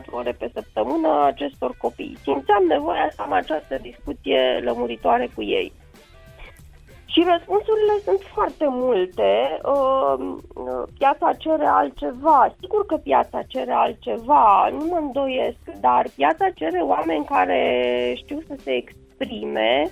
3-4 0.00 0.04
ore 0.10 0.32
pe 0.32 0.50
săptămână 0.54 1.24
acestor 1.24 1.74
copii? 1.78 2.18
Simțeam 2.22 2.64
nevoia 2.68 3.08
să 3.14 3.22
am 3.22 3.32
această 3.32 3.78
discuție 3.82 4.60
lămuritoare 4.64 5.28
cu 5.34 5.42
ei. 5.42 5.72
Și 7.06 7.24
răspunsurile 7.32 7.96
sunt 8.04 8.20
foarte 8.34 8.66
multe. 8.68 9.60
Uh, 9.64 10.36
piața 10.98 11.32
cere 11.38 11.66
altceva. 11.66 12.54
Sigur 12.60 12.86
că 12.86 12.96
piața 12.96 13.42
cere 13.42 13.72
altceva, 13.72 14.68
nu 14.72 14.84
mă 14.84 14.96
îndoiesc, 15.00 15.58
dar 15.80 16.06
piața 16.16 16.50
cere 16.54 16.78
oameni 16.78 17.24
care 17.24 17.60
știu 18.16 18.38
să 18.46 18.54
se 18.62 18.72
exprime. 18.72 19.90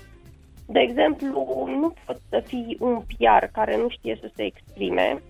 De 0.67 0.81
exemplu, 0.81 1.65
nu 1.81 1.95
pot 2.07 2.21
să 2.29 2.43
fii 2.47 2.77
un 2.81 3.01
PR 3.01 3.45
care 3.53 3.77
nu 3.77 3.89
știe 3.89 4.19
să 4.21 4.31
se 4.35 4.43
exprime. 4.45 5.23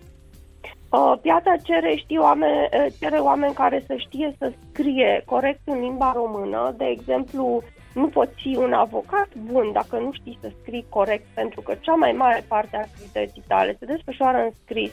Uh, 0.91 1.13
piața 1.21 1.55
cere, 1.63 1.95
știu, 1.95 2.21
oameni, 2.21 2.69
cere 2.99 3.17
oameni 3.17 3.53
care 3.53 3.83
să 3.87 3.95
știe 3.97 4.35
să 4.37 4.51
scrie 4.71 5.23
corect 5.25 5.61
în 5.65 5.79
limba 5.79 6.11
română. 6.15 6.73
De 6.77 6.85
exemplu, 6.85 7.63
nu 7.95 8.07
poți 8.07 8.33
fi 8.41 8.55
un 8.57 8.73
avocat 8.73 9.27
bun 9.35 9.71
dacă 9.71 9.97
nu 9.97 10.11
știi 10.11 10.37
să 10.41 10.51
scrii 10.61 10.85
corect, 10.89 11.25
pentru 11.33 11.61
că 11.61 11.73
cea 11.81 11.93
mai 11.93 12.11
mare 12.11 12.45
parte 12.47 12.75
a 12.75 12.79
activității 12.79 13.43
tale 13.47 13.75
se 13.79 13.85
desfășoară 13.85 14.37
în 14.37 14.51
scris. 14.63 14.91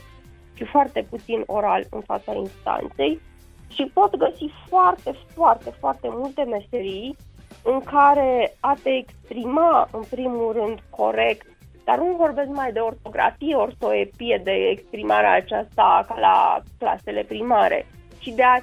și 0.54 0.64
foarte 0.64 1.06
puțin 1.10 1.42
oral 1.46 1.84
în 1.90 2.00
fața 2.00 2.32
instanței 2.34 3.20
și 3.68 3.90
pot 3.94 4.16
găsi 4.16 4.50
foarte, 4.68 5.12
foarte, 5.34 5.70
foarte 5.80 6.08
multe 6.10 6.42
meserii 6.42 7.16
în 7.64 7.80
care 7.80 8.56
a 8.60 8.74
te 8.82 8.90
exprima 8.90 9.88
în 9.92 10.02
primul 10.10 10.52
rând 10.52 10.78
corect, 10.90 11.46
dar 11.84 11.98
nu 11.98 12.16
vorbesc 12.16 12.48
mai 12.48 12.72
de 12.72 12.78
ortografie, 12.78 13.54
ortoepie, 13.54 14.40
de 14.44 14.68
exprimarea 14.70 15.32
aceasta 15.32 16.04
ca 16.08 16.20
la 16.20 16.62
clasele 16.78 17.22
primare, 17.22 17.86
ci 18.18 18.28
de 18.28 18.42
a 18.42 18.60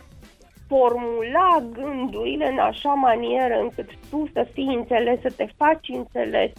formula 0.69 1.63
gândurile 1.73 2.47
în 2.47 2.59
așa 2.59 2.93
manieră 2.93 3.59
încât 3.59 3.89
tu 4.09 4.29
să 4.33 4.47
fii 4.53 4.75
înțeles, 4.75 5.21
să 5.21 5.31
te 5.35 5.47
faci 5.57 5.87
înțeles, 5.87 6.51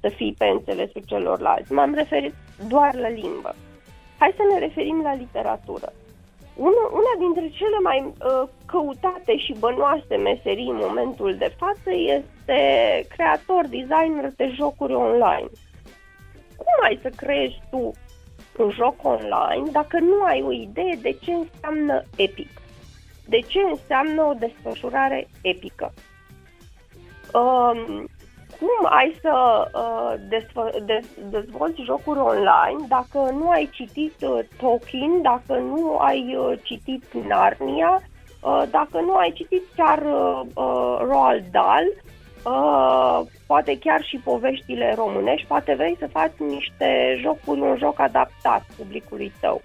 să 0.00 0.08
fii 0.08 0.34
pe 0.38 0.44
înțelesul 0.44 1.02
celorlalți. 1.06 1.72
M-am 1.72 1.94
referit 1.94 2.34
doar 2.68 2.94
la 2.94 3.08
limbă. 3.08 3.54
Hai 4.18 4.34
să 4.36 4.42
ne 4.52 4.58
referim 4.58 5.00
la 5.02 5.14
literatură. 5.14 5.92
Una, 6.56 6.84
una 6.92 7.12
dintre 7.18 7.56
cele 7.58 7.78
mai 7.82 7.98
uh, 8.06 8.48
căutate 8.66 9.36
și 9.36 9.56
bănoase 9.58 10.16
meserii 10.16 10.68
în 10.68 10.80
momentul 10.86 11.34
de 11.36 11.52
față 11.56 11.90
este 12.18 12.60
creator, 13.08 13.66
designer 13.66 14.32
de 14.36 14.52
jocuri 14.54 14.94
online. 14.94 15.48
Cum 16.56 16.76
ai 16.82 16.98
să 17.02 17.10
creezi 17.16 17.60
tu 17.70 17.92
un 18.58 18.70
joc 18.70 18.94
online 19.02 19.70
dacă 19.72 19.98
nu 19.98 20.22
ai 20.22 20.42
o 20.42 20.52
idee 20.52 20.98
de 21.02 21.12
ce 21.20 21.32
înseamnă 21.32 22.02
epic? 22.16 22.50
De 23.28 23.38
ce 23.38 23.58
înseamnă 23.70 24.22
o 24.22 24.32
desfășurare 24.32 25.28
epică? 25.42 25.92
Um, 27.32 28.08
cum 28.58 28.88
ai 28.90 29.18
să 29.20 29.66
uh, 29.74 30.20
desfă, 30.28 30.70
de, 30.84 31.00
dezvolți 31.30 31.82
jocuri 31.82 32.18
online 32.18 32.86
dacă 32.88 33.18
nu 33.32 33.50
ai 33.50 33.68
citit 33.72 34.14
uh, 34.20 34.38
Tolkien, 34.56 35.22
dacă 35.22 35.58
nu 35.58 35.96
ai 35.98 36.36
uh, 36.36 36.58
citit 36.62 37.04
Narnia, 37.28 38.02
uh, 38.42 38.62
dacă 38.70 39.00
nu 39.00 39.14
ai 39.14 39.32
citit 39.32 39.62
chiar 39.76 39.98
uh, 39.98 40.40
uh, 40.54 40.98
Roald 41.00 41.44
Dahl, 41.50 41.88
uh, 42.44 43.20
poate 43.46 43.78
chiar 43.78 44.02
și 44.02 44.20
poveștile 44.24 44.94
românești, 44.96 45.46
poate 45.46 45.74
vrei 45.74 45.96
să 45.98 46.08
faci 46.12 46.36
niște 46.38 47.18
jocuri, 47.20 47.60
un 47.60 47.76
joc 47.78 48.00
adaptat 48.00 48.66
publicului 48.76 49.32
tău. 49.40 49.62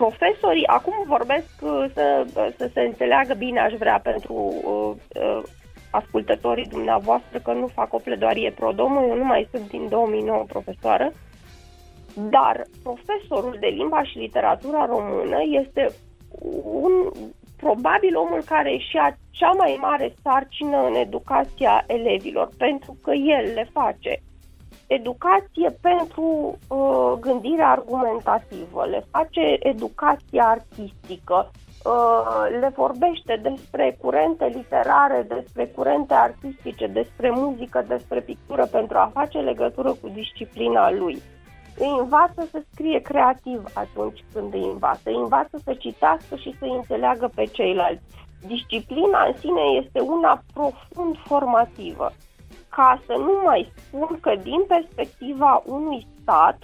Uh, 0.00 0.06
uh, 0.06 0.16
profesorii, 0.16 0.66
acum 0.66 0.94
vorbesc 1.06 1.48
uh, 1.60 1.84
să, 1.94 2.26
să 2.56 2.70
se 2.72 2.80
înțeleagă 2.80 3.34
bine, 3.34 3.60
aș 3.60 3.72
vrea 3.72 4.00
pentru 4.02 4.34
uh, 4.34 5.22
uh, 5.22 5.42
ascultătorii 5.90 6.66
dumneavoastră 6.66 7.38
că 7.38 7.52
nu 7.52 7.66
fac 7.66 7.92
o 7.92 7.98
pledoarie 7.98 8.50
pro 8.50 8.72
domo, 8.72 9.00
eu 9.00 9.16
nu 9.16 9.24
mai 9.24 9.48
sunt 9.50 9.68
din 9.68 9.88
2009 9.88 10.44
profesoară, 10.48 11.12
dar 12.14 12.64
profesorul 12.82 13.56
de 13.60 13.66
limba 13.66 14.02
și 14.02 14.18
literatura 14.18 14.86
română 14.86 15.38
este 15.62 15.92
un, 16.62 16.92
probabil 17.56 18.16
omul 18.16 18.42
care 18.44 18.76
și 18.76 18.96
a 18.96 19.16
cea 19.30 19.50
mai 19.50 19.78
mare 19.80 20.14
sarcină 20.22 20.86
în 20.86 20.94
educația 20.94 21.84
elevilor, 21.86 22.48
pentru 22.58 22.96
că 23.02 23.10
el 23.12 23.52
le 23.54 23.68
face 23.72 24.22
educație 24.98 25.70
pentru 25.80 26.58
uh, 26.68 27.12
gândire 27.20 27.62
argumentativă, 27.62 28.86
le 28.86 29.04
face 29.10 29.56
educație 29.58 30.42
artistică, 30.42 31.50
Uh, 31.84 32.60
le 32.60 32.72
vorbește 32.76 33.40
despre 33.42 33.96
curente 34.00 34.46
literare, 34.54 35.26
despre 35.28 35.66
curente 35.66 36.14
artistice, 36.14 36.86
despre 36.86 37.30
muzică, 37.30 37.84
despre 37.88 38.20
pictură 38.20 38.66
pentru 38.66 38.98
a 38.98 39.10
face 39.14 39.38
legătură 39.38 39.90
cu 40.00 40.08
disciplina 40.08 40.90
lui. 40.90 41.22
Îi 41.78 41.96
învață 41.98 42.48
să 42.50 42.62
scrie 42.72 43.00
creativ 43.00 43.62
atunci 43.74 44.24
când 44.32 44.54
îi 44.54 44.70
învață, 44.72 45.00
îi 45.04 45.16
învață 45.16 45.58
să 45.64 45.74
citească 45.74 46.36
și 46.36 46.56
să 46.58 46.64
înțeleagă 46.64 47.30
pe 47.34 47.44
ceilalți. 47.44 48.02
Disciplina 48.46 49.24
în 49.24 49.34
sine 49.38 49.62
este 49.84 50.00
una 50.00 50.42
profund 50.54 51.16
formativă. 51.24 52.12
Ca 52.70 53.02
să 53.06 53.12
nu 53.12 53.40
mai 53.44 53.72
spun 53.74 54.18
că 54.20 54.32
din 54.42 54.62
perspectiva 54.68 55.62
unui 55.66 56.06
stat 56.20 56.58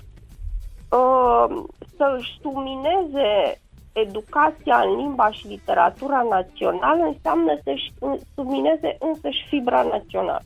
uh, 0.90 1.64
să 1.96 2.16
își 2.18 2.38
sumineze 2.42 3.60
educația 3.92 4.76
în 4.76 4.96
limba 4.96 5.30
și 5.30 5.46
literatura 5.46 6.26
națională 6.30 7.02
înseamnă 7.02 7.58
să-și 7.64 7.92
submineze 8.34 8.96
însăși 8.98 9.46
fibra 9.48 9.82
națională. 9.82 10.42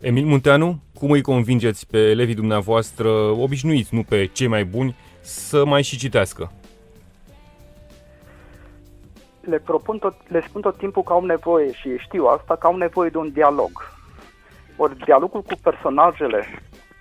Emil 0.00 0.24
Munteanu, 0.24 0.78
cum 0.94 1.10
îi 1.10 1.22
convingeți 1.22 1.86
pe 1.86 1.98
elevii 1.98 2.34
dumneavoastră 2.34 3.10
obișnuiți, 3.30 3.94
nu 3.94 4.02
pe 4.02 4.26
cei 4.26 4.46
mai 4.46 4.64
buni, 4.64 4.96
să 5.20 5.64
mai 5.64 5.82
și 5.82 5.98
citească? 5.98 6.52
Le, 9.40 9.58
propun 9.58 9.98
tot, 9.98 10.14
le 10.28 10.44
spun 10.48 10.60
tot 10.60 10.76
timpul 10.76 11.02
că 11.02 11.12
au 11.12 11.24
nevoie 11.24 11.72
și 11.72 11.88
știu 11.98 12.24
asta, 12.24 12.56
că 12.56 12.66
au 12.66 12.76
nevoie 12.76 13.10
de 13.10 13.18
un 13.18 13.30
dialog. 13.32 13.97
Ori 14.80 14.96
dialogul 14.96 15.42
cu 15.42 15.54
personajele, 15.62 16.44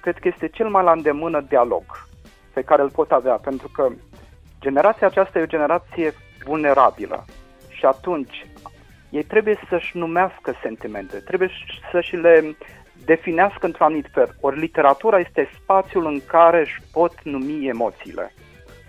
cred 0.01 0.17
că 0.17 0.27
este 0.27 0.47
cel 0.47 0.69
mai 0.69 0.83
la 0.83 0.91
îndemână 0.91 1.41
dialog 1.41 1.83
pe 2.53 2.61
care 2.61 2.81
îl 2.81 2.89
pot 2.89 3.11
avea, 3.11 3.33
pentru 3.33 3.67
că 3.67 3.89
Generația 4.59 5.07
aceasta 5.07 5.39
e 5.39 5.41
o 5.41 5.55
generație 5.55 6.13
vulnerabilă 6.45 7.25
și 7.69 7.85
atunci 7.85 8.45
ei 9.09 9.23
trebuie 9.23 9.59
să-și 9.69 9.97
numească 9.97 10.55
sentimente, 10.61 11.17
trebuie 11.17 11.49
să-și 11.91 12.15
le 12.15 12.55
definească 13.05 13.65
într-un 13.65 13.85
anumit 13.85 14.07
fel. 14.11 14.35
Ori 14.41 14.59
literatura 14.59 15.19
este 15.19 15.49
spațiul 15.61 16.05
în 16.05 16.19
care 16.27 16.59
își 16.59 16.81
pot 16.91 17.13
numi 17.23 17.67
emoțiile. 17.67 18.33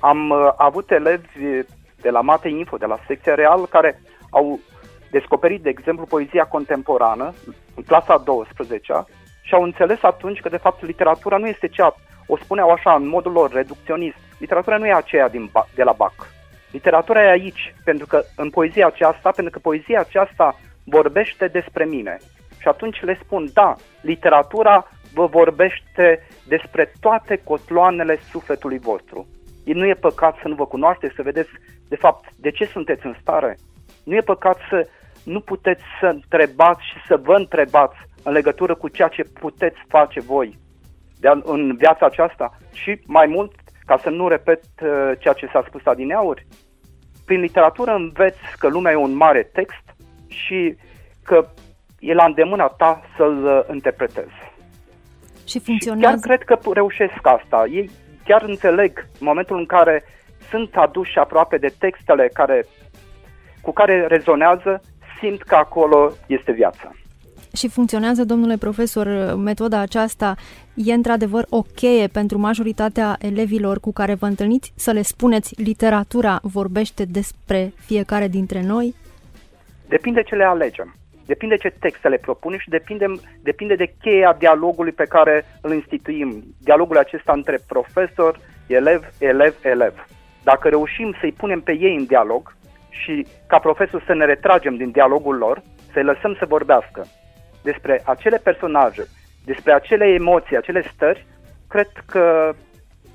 Am 0.01 0.31
uh, 0.31 0.53
avut 0.57 0.91
elevi 0.91 1.63
de 2.01 2.11
la 2.11 2.21
Mate 2.21 2.49
Info, 2.49 2.77
de 2.77 2.87
la 2.87 2.99
secția 3.07 3.35
real, 3.35 3.67
care 3.67 4.01
au 4.31 4.59
descoperit, 5.11 5.63
de 5.63 5.69
exemplu, 5.69 6.07
poezia 6.07 6.45
contemporană 6.45 7.35
în 7.79 7.85
clasa 7.85 8.17
12 8.25 9.05
și 9.43 9.55
au 9.55 9.63
înțeles 9.63 10.03
atunci 10.03 10.41
că, 10.41 10.49
de 10.49 10.57
fapt, 10.57 10.85
literatura 10.85 11.37
nu 11.37 11.47
este 11.47 11.69
cea, 11.69 11.97
o 12.27 12.37
spuneau 12.37 12.71
așa, 12.71 12.95
în 12.95 13.09
modul 13.09 13.33
lor 13.33 13.53
reducționist, 13.53 14.17
literatura 14.39 14.77
nu 14.77 14.87
e 14.87 14.95
aceea 14.95 15.29
din, 15.29 15.51
de 15.75 15.83
la 15.83 15.93
BAC. 15.93 16.17
Literatura 16.71 17.23
e 17.23 17.31
aici, 17.31 17.75
pentru 17.85 18.07
că 18.07 18.23
în 18.37 18.51
poezia 18.51 18.87
aceasta, 18.87 19.31
pentru 19.31 19.53
că 19.53 19.59
poezia 19.59 20.01
aceasta 20.01 20.59
vorbește 20.85 21.47
despre 21.47 21.85
mine. 21.85 22.19
Și 22.61 22.69
atunci 22.69 23.01
le 23.01 23.19
spun, 23.23 23.49
da, 23.53 23.77
literatura 24.01 24.91
vă 25.15 25.27
vorbește 25.27 26.27
despre 26.49 26.93
toate 27.01 27.41
cotloanele 27.45 28.19
sufletului 28.31 28.79
vostru. 28.79 29.27
Nu 29.65 29.87
e 29.87 29.95
păcat 29.95 30.37
să 30.43 30.49
nu 30.49 30.55
vă 30.55 30.67
cunoașteți, 30.67 31.15
să 31.15 31.23
vedeți, 31.23 31.51
de 31.89 31.97
fapt, 31.97 32.29
de 32.37 32.51
ce 32.51 32.65
sunteți 32.65 33.07
în 33.07 33.17
stare. 33.21 33.57
Nu 34.05 34.15
e 34.15 34.21
păcat 34.21 34.59
să 34.69 34.89
nu 35.29 35.41
puteți 35.41 35.83
să 36.01 36.07
întrebați 36.07 36.81
și 36.85 37.07
să 37.07 37.17
vă 37.17 37.35
întrebați 37.35 37.97
în 38.23 38.33
legătură 38.33 38.75
cu 38.75 38.89
ceea 38.89 39.09
ce 39.09 39.23
puteți 39.23 39.79
face 39.89 40.21
voi 40.21 40.59
de 41.21 41.29
în 41.43 41.77
viața 41.77 42.07
aceasta. 42.07 42.59
Și 42.73 43.01
mai 43.07 43.27
mult, 43.27 43.53
ca 43.85 43.99
să 44.03 44.11
nu 44.11 44.29
repet 44.29 44.63
uh, 44.83 45.13
ceea 45.19 45.35
ce 45.35 45.49
s-a 45.53 45.65
spus 45.67 45.87
adineauri, 45.87 46.47
prin 47.25 47.41
literatură 47.41 47.95
înveți 47.95 48.39
că 48.59 48.69
lumea 48.69 48.93
e 48.93 48.97
un 48.97 49.17
mare 49.17 49.43
text 49.53 49.85
și 50.27 50.77
că 51.25 51.47
e 51.99 52.15
la 52.15 52.25
îndemâna 52.25 52.67
ta 52.67 53.03
să-l 53.17 53.45
uh, 53.45 53.75
interpretezi. 53.75 54.35
Și 55.47 55.59
funcționează. 55.59 56.17
Și 56.17 56.23
chiar 56.23 56.37
cred 56.37 56.59
că 56.59 56.71
reușesc 56.73 57.27
asta. 57.27 57.67
Ei 57.71 57.91
chiar 58.25 58.43
înțeleg 58.43 59.07
în 59.21 59.27
momentul 59.27 59.59
în 59.59 59.67
care 59.67 60.05
sunt 60.51 60.77
aduși 60.77 61.19
aproape 61.19 61.57
de 61.57 61.75
textele 61.79 62.31
care, 62.33 62.65
cu 63.61 63.73
care 63.73 64.07
rezonează, 64.07 64.81
simt 65.21 65.43
că 65.43 65.55
acolo 65.55 66.13
este 66.27 66.53
viața. 66.53 66.93
Și 67.57 67.69
funcționează, 67.69 68.25
domnule 68.25 68.57
profesor, 68.57 69.35
metoda 69.35 69.81
aceasta 69.81 70.35
e 70.75 70.93
într-adevăr 70.93 71.47
o 71.49 71.63
cheie 71.75 72.07
pentru 72.07 72.39
majoritatea 72.39 73.17
elevilor 73.21 73.81
cu 73.81 73.93
care 73.93 74.15
vă 74.15 74.27
întâlniți 74.27 74.73
să 74.77 74.91
le 74.93 75.03
spuneți 75.03 75.63
literatura 75.63 76.39
vorbește 76.43 77.05
despre 77.05 77.73
fiecare 77.87 78.29
dintre 78.29 78.63
noi? 78.63 78.95
Depinde 79.89 80.23
ce 80.23 80.35
le 80.35 80.45
alegem. 80.45 80.95
Depinde 81.27 81.57
ce 81.57 81.75
texte 81.81 82.09
le 82.09 82.17
propunem 82.17 82.59
și 82.59 82.69
depinde, 82.69 83.07
depinde 83.43 83.75
de 83.75 83.95
cheia 84.01 84.37
dialogului 84.39 84.93
pe 84.93 85.05
care 85.05 85.45
îl 85.61 85.73
instituim. 85.73 86.45
Dialogul 86.61 86.97
acesta 86.97 87.33
între 87.33 87.59
profesor, 87.67 88.41
elev, 88.67 89.05
elev, 89.19 89.55
elev. 89.63 90.07
Dacă 90.43 90.69
reușim 90.69 91.17
să-i 91.21 91.33
punem 91.33 91.61
pe 91.61 91.73
ei 91.73 91.97
în 91.97 92.05
dialog 92.05 92.57
și 92.89 93.27
ca 93.47 93.59
profesor 93.59 94.03
să 94.07 94.15
ne 94.15 94.25
retragem 94.25 94.77
din 94.77 94.91
dialogul 94.91 95.37
lor, 95.37 95.63
să-i 95.93 96.03
lăsăm 96.03 96.35
să 96.39 96.45
vorbească 96.47 97.07
despre 97.63 98.03
acele 98.05 98.37
personaje, 98.37 99.05
despre 99.45 99.73
acele 99.73 100.05
emoții, 100.05 100.57
acele 100.57 100.83
stări, 100.95 101.27
cred 101.69 101.91
că 102.07 102.55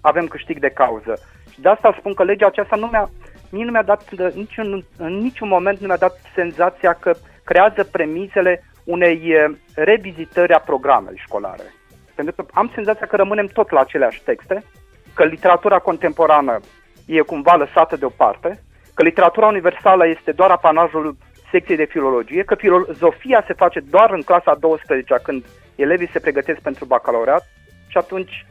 avem 0.02 0.28
câștig 0.28 0.60
de 0.60 0.70
cauză. 0.70 1.14
Și 1.52 1.62
de 1.62 1.70
asta 1.70 1.96
spun 2.00 2.14
că 2.14 2.24
legea 2.24 2.48
aceasta 2.48 2.76
nu 2.76 2.88
mi-a, 2.88 3.10
mie 3.52 3.64
nu 3.64 3.72
mi-a 3.72 3.84
dat, 3.84 4.34
niciun, 4.34 4.86
în 4.98 5.14
niciun 5.18 5.48
moment 5.48 5.80
nu 5.80 5.88
mi-a 5.88 5.98
dat 5.98 6.20
senzația 6.36 6.94
că 6.94 7.12
creează 7.44 7.84
premisele 7.84 8.64
unei 8.84 9.22
eh, 9.26 9.46
revizitări 9.76 10.54
a 10.54 10.60
programelor 10.60 11.20
școlare. 11.20 11.64
Pentru 12.16 12.34
că 12.34 12.46
am 12.54 12.72
senzația 12.74 13.08
că 13.08 13.16
rămânem 13.16 13.48
tot 13.48 13.72
la 13.72 13.80
aceleași 13.80 14.24
texte 14.24 14.64
că 15.14 15.24
literatura 15.24 15.80
contemporană 15.80 16.60
e 17.06 17.20
cumva 17.20 17.56
lăsată 17.56 17.96
deoparte, 17.96 18.64
că 18.94 19.04
literatura 19.04 19.48
universală 19.48 20.08
este 20.08 20.32
doar 20.32 20.50
apanajul 20.50 21.18
secției 21.52 21.78
de 21.78 21.86
filologie, 21.86 22.44
că 22.44 22.56
filozofia 22.56 23.44
se 23.48 23.54
face 23.54 23.80
doar 23.80 24.12
în 24.12 24.22
clasa 24.22 24.56
12 24.60 25.16
când 25.24 25.46
elevii 25.76 26.10
se 26.14 26.20
pregătesc 26.20 26.60
pentru 26.60 26.86
bacalaureat 26.86 27.50
și 27.88 27.98
atunci 27.98 28.46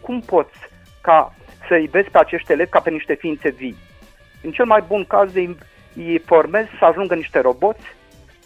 cum 0.00 0.20
poți 0.20 0.58
ca 1.00 1.34
să-i 1.68 1.86
vezi 1.86 2.10
pe 2.10 2.18
acești 2.18 2.52
elevi 2.52 2.70
ca 2.70 2.80
pe 2.80 2.90
niște 2.90 3.14
ființe 3.14 3.50
vii? 3.50 3.76
În 4.42 4.50
cel 4.50 4.64
mai 4.64 4.84
bun 4.86 5.04
caz 5.04 5.34
îi, 5.34 5.56
îi 5.96 6.18
formezi 6.18 6.70
să 6.78 6.84
ajungă 6.84 7.14
niște 7.14 7.40
roboți 7.40 7.86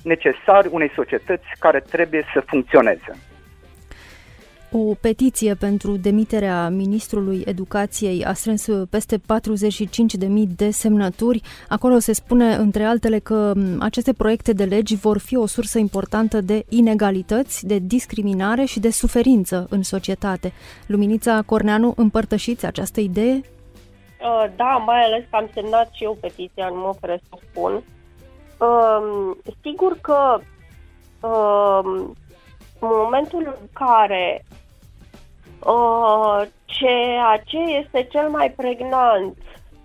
necesari 0.02 0.68
unei 0.70 0.90
societăți 0.94 1.46
care 1.59 1.80
trebuie 1.80 2.24
să 2.33 2.40
funcționeze 2.46 3.12
o 4.76 4.94
petiție 5.00 5.54
pentru 5.54 5.96
demiterea 5.96 6.68
ministrului 6.68 7.42
educației 7.46 8.24
a 8.24 8.32
strâns 8.32 8.66
peste 8.90 9.18
45.000 9.18 9.22
de 10.56 10.70
semnături. 10.70 11.40
Acolo 11.68 11.98
se 11.98 12.12
spune, 12.12 12.54
între 12.54 12.84
altele, 12.84 13.18
că 13.18 13.52
aceste 13.78 14.12
proiecte 14.12 14.52
de 14.52 14.64
legi 14.64 14.96
vor 14.96 15.18
fi 15.18 15.37
o 15.37 15.46
sursă 15.46 15.78
importantă 15.78 16.40
de 16.40 16.64
inegalități, 16.68 17.66
de 17.66 17.78
discriminare 17.78 18.64
și 18.64 18.80
de 18.80 18.90
suferință 18.90 19.66
în 19.70 19.82
societate. 19.82 20.52
Luminița 20.87 21.42
Corneanu, 21.46 21.92
împărtășiți 21.96 22.66
această 22.66 23.00
idee? 23.00 23.34
Uh, 23.34 24.44
da, 24.56 24.82
mai 24.87 25.00
ales 25.04 25.24
că 25.30 25.37
am 25.37 25.48
semnat 25.54 25.88
și 25.92 26.04
eu 26.04 26.16
petiția, 26.20 26.68
nu 26.68 26.74
mă 26.74 26.88
oferă 26.88 27.18
să 27.28 27.38
spun. 27.50 27.72
Um, 27.72 29.37
sigur 29.62 29.98
că 30.00 30.38
um, 31.26 32.16
în 32.78 32.88
momentul 33.02 33.56
în 33.60 33.66
care 33.72 34.44
Uh, 35.64 36.42
ceea 36.64 37.42
ce 37.44 37.59
este 37.59 38.07
cel 38.11 38.29
mai 38.29 38.50
pregnant 38.50 39.37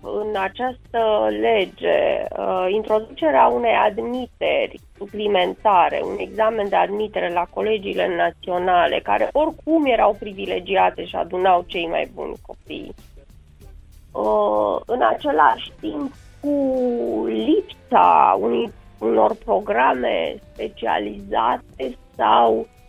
în 0.02 0.36
această 0.36 1.28
lege, 1.40 2.24
uh, 2.38 2.66
introducerea 2.70 3.46
unei 3.46 3.74
admiteri 3.74 4.80
suplimentare, 4.96 6.00
un 6.04 6.16
examen 6.18 6.68
de 6.68 6.76
admitere 6.76 7.32
la 7.32 7.46
colegiile 7.54 8.16
naționale, 8.16 9.00
care 9.02 9.28
oricum 9.32 9.84
erau 9.84 10.16
privilegiate 10.18 11.04
și 11.04 11.16
adunau 11.16 11.64
cei 11.66 11.86
mai 11.86 12.10
buni 12.14 12.34
copii. 12.46 12.94
Uh, 14.12 14.80
în 14.86 15.02
același 15.02 15.72
timp, 15.80 16.12
cu 16.40 17.24
lipsa 17.26 18.38
unui, 18.40 18.72
unor 18.98 19.34
programe 19.44 20.36
specializate 20.52 21.96
sau 22.16 22.56
uh, 22.58 22.79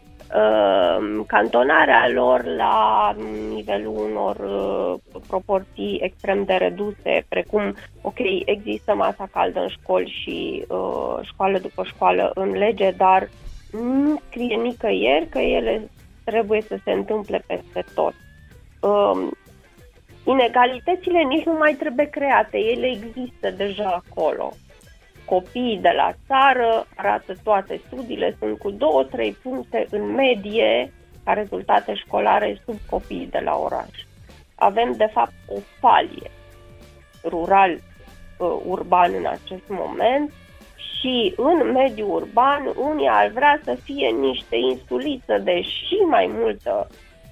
cantonarea 1.27 2.09
lor 2.13 2.43
la 2.45 3.15
nivelul 3.53 4.09
unor 4.09 4.35
uh, 4.35 5.21
proporții 5.27 5.99
extrem 6.01 6.43
de 6.43 6.53
reduse, 6.53 7.25
precum, 7.29 7.75
ok, 8.01 8.19
există 8.45 8.95
masa 8.95 9.29
caldă 9.31 9.59
în 9.59 9.67
școli 9.67 10.19
și 10.23 10.65
uh, 10.67 11.17
școală 11.21 11.59
după 11.59 11.83
școală 11.83 12.31
în 12.33 12.51
lege, 12.51 12.91
dar 12.91 13.29
nu 13.71 14.19
scrie 14.29 14.55
nicăieri 14.55 15.27
că 15.29 15.39
ele 15.39 15.89
trebuie 16.23 16.61
să 16.61 16.77
se 16.83 16.91
întâmple 16.91 17.43
peste 17.47 17.85
tot. 17.95 18.13
Uh, 18.79 19.27
inegalitățile 20.25 21.21
nici 21.21 21.45
nu 21.45 21.53
mai 21.53 21.73
trebuie 21.73 22.05
create, 22.05 22.57
ele 22.57 22.87
există 22.87 23.51
deja 23.51 24.03
acolo 24.07 24.53
copiii 25.25 25.77
de 25.77 25.93
la 25.95 26.11
țară, 26.27 26.87
arată 26.95 27.33
toate 27.43 27.81
studiile, 27.87 28.35
sunt 28.39 28.57
cu 28.57 28.71
2-3 28.71 28.77
puncte 29.43 29.87
în 29.89 30.11
medie 30.11 30.93
ca 31.23 31.33
rezultate 31.33 31.93
școlare 31.93 32.61
sub 32.65 32.77
copiii 32.89 33.27
de 33.31 33.41
la 33.43 33.55
oraș. 33.55 34.05
Avem, 34.55 34.93
de 34.97 35.09
fapt, 35.13 35.33
o 35.47 35.59
falie 35.79 36.31
rural-urban 37.23 39.11
uh, 39.11 39.17
în 39.17 39.25
acest 39.25 39.67
moment 39.67 40.31
și 40.75 41.33
în 41.37 41.71
mediul 41.71 42.11
urban 42.11 42.73
unii 42.77 43.07
ar 43.07 43.27
vrea 43.27 43.59
să 43.63 43.77
fie 43.83 44.07
niște 44.07 44.55
insuliță 44.55 45.37
de 45.37 45.61
și 45.61 45.95
mai 46.09 46.31
multă 46.33 46.87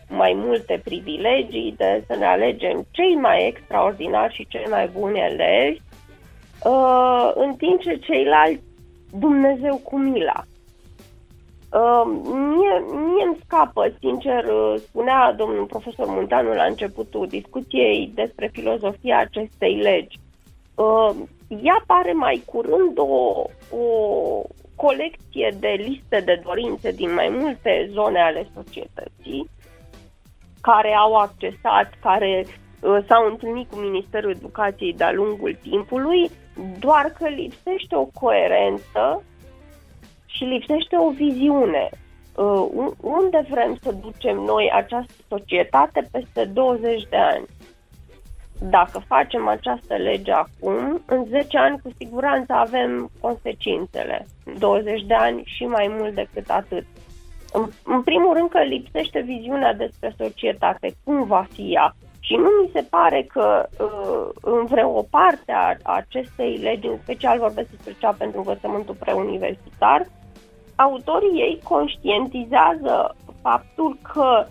mai 0.10 0.34
multe 0.36 0.82
privilegii, 0.84 1.74
de 1.78 2.04
să 2.08 2.16
ne 2.16 2.26
alegem 2.26 2.88
cei 2.92 3.16
mai 3.16 3.48
extraordinari 3.48 4.34
și 4.34 4.48
cei 4.48 4.66
mai 4.70 4.88
buni 4.88 5.20
elevi 5.20 5.80
uh, 6.64 7.32
în 7.36 7.56
timp 7.56 7.82
ce 7.82 7.96
ceilalți 7.96 8.64
Dumnezeu 9.20 9.76
cu 9.84 9.98
mila. 9.98 10.44
Uh, 11.72 12.04
mie, 12.24 12.84
mie 13.06 13.24
îmi 13.26 13.40
scapă, 13.46 13.94
sincer, 14.00 14.44
uh, 14.44 14.76
spunea 14.78 15.34
domnul 15.34 15.66
profesor 15.66 16.08
Munteanu 16.08 16.54
la 16.54 16.64
începutul 16.64 17.28
discuției 17.28 18.12
despre 18.16 18.50
filozofia 18.54 19.20
acestei 19.20 19.76
legi. 19.76 20.20
Uh, 20.76 21.10
ea 21.48 21.84
pare 21.88 22.14
mai 22.14 22.44
curând 22.46 22.98
o, 22.98 23.44
o 23.78 24.42
colecție 24.76 25.56
de 25.60 25.76
liste 25.78 26.20
de 26.26 26.42
dorințe 26.44 26.92
din 26.92 27.14
mai 27.14 27.30
multe 27.40 27.90
zone 27.92 28.20
ale 28.20 28.48
societății 28.54 29.50
care 30.62 30.94
au 30.94 31.16
accesat, 31.16 31.90
care 32.02 32.46
uh, 32.46 32.98
s-au 33.08 33.28
întâlnit 33.30 33.70
cu 33.70 33.76
Ministerul 33.76 34.32
Educației 34.32 34.94
de-a 34.94 35.12
lungul 35.12 35.58
timpului 35.62 36.30
doar 36.80 37.14
că 37.18 37.28
lipsește 37.28 37.96
o 37.96 38.06
coerență 38.06 39.24
și 40.26 40.44
lipsește 40.44 40.98
o 40.98 41.10
viziune. 41.10 41.90
Uh, 42.36 42.92
unde 43.02 43.46
vrem 43.50 43.78
să 43.82 43.92
ducem 43.92 44.38
noi 44.38 44.72
această 44.74 45.14
societate 45.28 46.08
peste 46.12 46.46
20 46.46 47.04
de 47.10 47.18
ani? 47.18 47.46
Dacă 48.62 49.02
facem 49.08 49.48
această 49.48 49.96
lege 49.96 50.32
acum, 50.32 51.02
în 51.06 51.26
10 51.30 51.58
ani 51.58 51.80
cu 51.84 51.92
siguranță 51.98 52.54
avem 52.54 53.12
consecințele. 53.22 54.26
20 54.58 55.02
de 55.06 55.14
ani 55.14 55.44
și 55.46 55.64
mai 55.64 55.96
mult 56.00 56.14
decât 56.16 56.50
atât. 56.50 56.86
În, 57.54 57.70
în 57.84 58.04
primul 58.04 58.34
rând 58.34 58.50
că 58.50 58.60
lipsește 58.60 59.20
viziunea 59.20 59.74
despre 59.74 60.16
societate, 60.18 60.96
cum 61.04 61.24
va 61.24 61.46
fi 61.52 61.74
ea, 61.74 61.96
și 62.30 62.36
nu 62.36 62.50
mi 62.62 62.70
se 62.74 62.82
pare 62.90 63.24
că 63.34 63.70
uh, 63.80 64.30
în 64.42 64.66
vreo 64.66 65.02
parte 65.10 65.52
a 65.52 65.78
acestei 65.84 66.58
legi, 66.58 66.88
în 66.88 66.98
special 67.02 67.40
vorbesc 67.40 67.70
despre 67.70 67.96
cea 68.00 68.12
pentru 68.12 68.38
învățământul 68.38 68.96
preuniversitar, 69.00 70.06
autorii 70.76 71.40
ei 71.40 71.60
conștientizează 71.64 73.16
faptul 73.42 73.98
că 74.14 74.46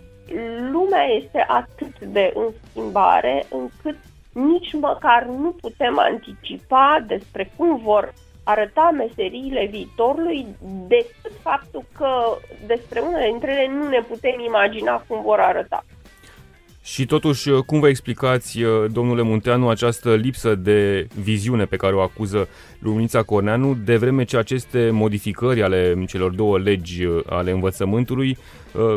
lumea 0.72 1.04
este 1.04 1.44
atât 1.48 2.00
de 2.00 2.32
în 2.34 2.48
schimbare 2.70 3.46
încât 3.50 3.96
nici 4.32 4.72
măcar 4.72 5.24
nu 5.24 5.50
putem 5.60 5.98
anticipa 5.98 7.04
despre 7.06 7.52
cum 7.56 7.76
vor 7.76 8.12
arăta 8.44 8.90
meseriile 8.96 9.66
viitorului 9.66 10.46
decât 10.88 11.32
faptul 11.42 11.84
că 11.98 12.36
despre 12.66 13.00
unele 13.00 13.28
dintre 13.30 13.50
ele 13.50 13.72
nu 13.72 13.88
ne 13.88 14.00
putem 14.00 14.40
imagina 14.46 15.04
cum 15.08 15.22
vor 15.22 15.40
arăta. 15.40 15.84
Și 16.92 17.06
totuși, 17.06 17.48
uh, 17.48 17.62
cum 17.62 17.80
vă 17.80 17.88
explicați, 17.88 18.62
uh, 18.62 18.90
domnule 18.92 19.22
Munteanu, 19.22 19.68
această 19.68 20.14
lipsă 20.14 20.54
de 20.54 21.08
viziune 21.20 21.64
pe 21.64 21.76
care 21.76 21.94
o 21.94 22.00
acuză 22.00 22.48
Luminița 22.78 23.22
Corneanu, 23.22 23.74
de 23.84 23.96
vreme 23.96 24.24
ce 24.24 24.36
aceste 24.36 24.90
modificări 24.90 25.62
ale 25.62 26.04
celor 26.06 26.30
două 26.30 26.58
legi 26.58 27.04
uh, 27.04 27.20
ale 27.26 27.50
învățământului 27.50 28.38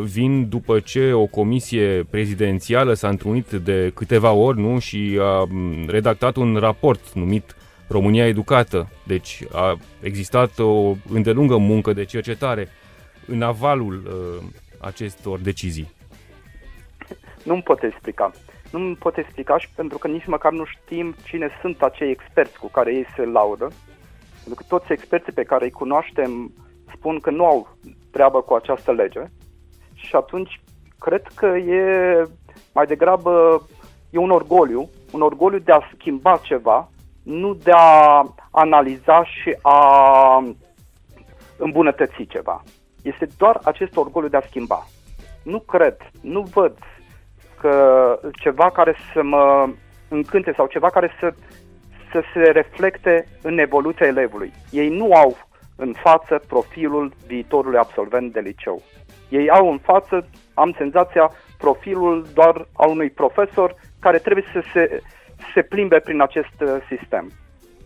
vin 0.04 0.50
după 0.50 0.80
ce 0.80 1.14
o 1.14 1.26
comisie 1.26 2.08
prezidențială 2.10 2.94
s-a 2.94 3.08
întrunit 3.08 3.50
de 3.50 3.92
câteva 3.94 4.32
ori 4.32 4.60
nu? 4.60 4.80
și 4.80 5.18
a 5.22 5.44
mm, 5.50 5.86
redactat 5.88 6.36
un 6.36 6.56
raport 6.56 7.14
numit 7.14 7.56
România 7.88 8.28
Educată. 8.28 8.90
Deci 9.04 9.44
a 9.52 9.78
existat 10.02 10.60
o 10.60 10.96
îndelungă 11.10 11.58
muncă 11.58 11.94
de 11.94 12.06
cercetare 12.06 12.68
în 13.28 13.42
avalul 13.42 14.02
uh, 14.06 14.44
acestor 14.80 15.40
decizii. 15.40 16.00
Nu-mi 17.44 17.62
pot 17.62 17.84
explica. 17.84 18.32
Nu-mi 18.72 18.96
pot 18.96 19.18
explica 19.18 19.58
și 19.58 19.70
pentru 19.76 19.98
că 19.98 20.08
nici 20.08 20.26
măcar 20.26 20.52
nu 20.52 20.66
știm 20.66 21.16
cine 21.24 21.50
sunt 21.62 21.82
acei 21.82 22.10
experți 22.12 22.60
cu 22.60 22.68
care 22.68 22.94
ei 22.94 23.06
se 23.16 23.26
laudă. 23.26 23.68
Pentru 24.44 24.56
că 24.56 24.64
toți 24.68 24.92
experții 24.92 25.34
pe 25.34 25.44
care 25.44 25.64
îi 25.64 25.72
cunoaștem 25.72 26.52
spun 26.96 27.20
că 27.20 27.30
nu 27.30 27.46
au 27.46 27.68
treabă 28.12 28.42
cu 28.42 28.54
această 28.54 28.92
lege 28.92 29.22
și 29.94 30.16
atunci 30.16 30.62
cred 31.00 31.28
că 31.36 31.46
e 31.46 31.84
mai 32.74 32.86
degrabă 32.86 33.62
e 34.10 34.18
un 34.18 34.30
orgoliu, 34.30 34.90
un 35.12 35.22
orgoliu 35.22 35.60
de 35.60 35.72
a 35.72 35.90
schimba 35.94 36.38
ceva, 36.44 36.90
nu 37.24 37.54
de 37.54 37.72
a 37.74 38.26
analiza 38.52 39.24
și 39.24 39.58
a 39.62 40.44
îmbunătăți 41.58 42.24
ceva. 42.28 42.64
Este 43.02 43.28
doar 43.38 43.60
acest 43.64 43.96
orgoliu 43.96 44.30
de 44.30 44.38
a 44.38 44.48
schimba. 44.48 44.88
Nu 45.44 45.60
cred, 45.60 45.98
nu 46.22 46.42
văd 46.42 46.78
că 47.01 47.01
ceva 48.32 48.70
care 48.72 48.96
să 49.14 49.24
mă 49.24 49.70
încânte 50.08 50.54
sau 50.56 50.68
ceva 50.68 50.90
care 50.90 51.12
să, 51.20 51.34
să 52.12 52.24
se 52.34 52.40
reflecte 52.40 53.26
în 53.42 53.58
evoluția 53.58 54.08
elevului. 54.08 54.54
Ei 54.72 54.90
nu 54.90 55.14
au 55.14 55.38
în 55.76 55.94
față 55.94 56.42
profilul 56.48 57.14
viitorului 57.28 57.78
absolvent 57.78 58.34
de 58.34 58.40
liceu. 58.40 58.82
Ei 59.30 59.50
au 59.50 59.72
în 59.72 59.78
față, 59.78 60.28
am 60.54 60.74
senzația, 60.78 61.32
profilul 61.58 62.26
doar 62.34 62.68
al 62.74 62.90
unui 62.90 63.10
profesor 63.10 63.76
care 64.00 64.18
trebuie 64.18 64.46
să 64.54 64.64
se, 64.74 65.02
se 65.54 65.62
plimbe 65.62 66.00
prin 66.00 66.22
acest 66.22 66.62
uh, 66.62 66.70
sistem. 66.88 67.32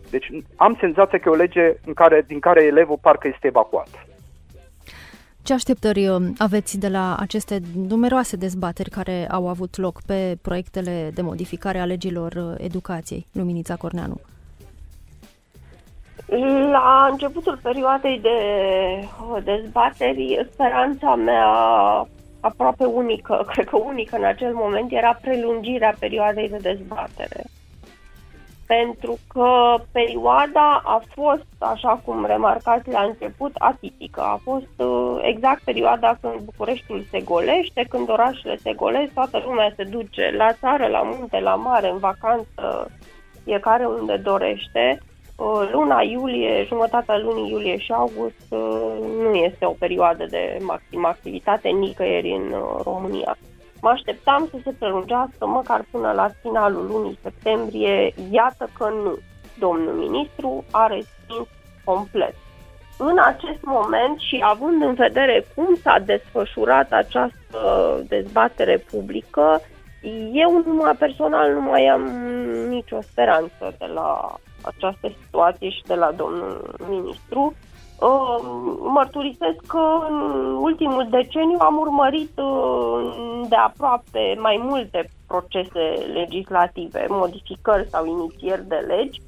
Deci 0.09 0.29
am 0.55 0.77
senzația 0.79 1.19
că 1.19 1.29
e 1.29 1.31
o 1.31 1.35
lege 1.35 1.73
în 1.85 1.93
care, 1.93 2.23
din 2.27 2.39
care 2.39 2.63
elevul 2.63 2.99
parcă 3.01 3.27
este 3.27 3.47
evacuat. 3.47 3.87
Ce 5.45 5.53
așteptări 5.53 6.07
uh, 6.07 6.21
aveți 6.37 6.79
de 6.79 6.87
la 6.87 7.15
aceste 7.19 7.61
numeroase 7.87 8.35
dezbateri 8.35 8.89
care 8.89 9.27
au 9.29 9.47
avut 9.47 9.77
loc 9.77 10.01
pe 10.05 10.37
proiectele 10.41 11.11
de 11.13 11.21
modificare 11.21 11.79
a 11.79 11.85
legilor 11.85 12.31
uh, 12.33 12.55
educației, 12.57 13.27
Luminița 13.31 13.75
Corneanu? 13.75 14.19
La 16.71 17.07
începutul 17.11 17.59
perioadei 17.61 18.19
de 18.19 18.37
dezbateri, 19.43 20.47
speranța 20.51 21.15
mea 21.15 21.47
aproape 22.39 22.85
unică, 22.85 23.45
cred 23.51 23.67
că 23.67 23.77
unică 23.77 24.15
în 24.15 24.23
acel 24.23 24.53
moment, 24.53 24.91
era 24.91 25.17
prelungirea 25.21 25.95
perioadei 25.99 26.49
de 26.49 26.57
dezbatere. 26.61 27.43
Pentru 28.67 29.17
că 29.27 29.75
perioada 29.91 30.81
a 30.85 31.01
fost, 31.13 31.45
așa 31.59 32.01
cum 32.05 32.25
remarcați 32.25 32.89
la 32.89 33.01
început, 33.01 33.51
atipică. 33.55 34.21
A 34.21 34.39
fost 34.43 34.73
uh, 34.77 35.17
exact 35.21 35.63
perioada 35.63 36.17
când 36.21 36.39
Bucureștiul 36.39 37.05
se 37.11 37.21
golește, 37.21 37.85
când 37.89 38.09
orașele 38.09 38.55
se 38.55 38.73
golesc, 38.73 39.13
toată 39.13 39.43
lumea 39.45 39.73
se 39.75 39.83
duce 39.83 40.33
la 40.37 40.53
țară, 40.53 40.87
la 40.87 41.01
munte, 41.01 41.39
la 41.39 41.55
mare, 41.55 41.89
în 41.89 41.97
vacanță, 41.97 42.91
fiecare 43.43 43.85
unde 43.85 44.15
dorește 44.15 44.99
Uh, 45.37 45.69
luna 45.71 46.01
iulie, 46.01 46.63
jumătatea 46.67 47.17
lunii 47.17 47.51
iulie 47.51 47.77
și 47.77 47.91
august 47.91 48.45
uh, 48.49 48.91
nu 49.21 49.33
este 49.33 49.65
o 49.65 49.75
perioadă 49.79 50.25
de 50.29 50.57
maximă 50.61 51.07
activitate 51.07 51.69
nicăieri 51.69 52.31
în 52.31 52.51
uh, 52.51 52.81
România. 52.83 53.37
Mă 53.81 53.89
așteptam 53.89 54.47
să 54.51 54.57
se 54.63 54.71
prelungească 54.79 55.45
măcar 55.45 55.85
până 55.91 56.11
la 56.11 56.29
finalul 56.41 56.87
lunii 56.87 57.19
septembrie. 57.21 58.13
Iată 58.31 58.69
că 58.77 58.89
nu. 58.89 59.17
Domnul 59.59 59.93
ministru 59.93 60.65
a 60.71 60.87
respins 60.87 61.47
complet. 61.83 62.35
În 62.97 63.17
acest 63.25 63.61
moment 63.61 64.19
și 64.19 64.39
având 64.43 64.81
în 64.81 64.93
vedere 64.93 65.45
cum 65.55 65.75
s-a 65.81 65.99
desfășurat 65.99 66.91
această 66.91 67.59
dezbatere 68.07 68.77
publică, 68.77 69.61
eu 70.33 70.63
numai 70.65 70.95
personal 70.95 71.53
nu 71.53 71.61
mai 71.61 71.85
am 71.85 72.01
nicio 72.69 73.01
speranță 73.01 73.75
de 73.77 73.85
la 73.85 74.35
această 74.61 75.11
situație 75.23 75.69
și 75.69 75.83
de 75.87 75.93
la 75.93 76.11
domnul 76.11 76.75
ministru. 76.89 77.55
Uh, 77.99 78.39
mărturisesc 78.79 79.65
că 79.67 80.07
în 80.09 80.15
ultimul 80.55 81.07
deceniu 81.09 81.57
am 81.59 81.77
urmărit 81.77 82.31
uh, 82.35 83.41
de 83.49 83.55
aproape 83.55 84.37
mai 84.39 84.59
multe 84.63 85.09
procese 85.27 86.05
legislative, 86.13 87.05
modificări 87.09 87.89
sau 87.89 88.05
inițieri 88.05 88.67
de 88.67 88.75
legi. 88.75 89.21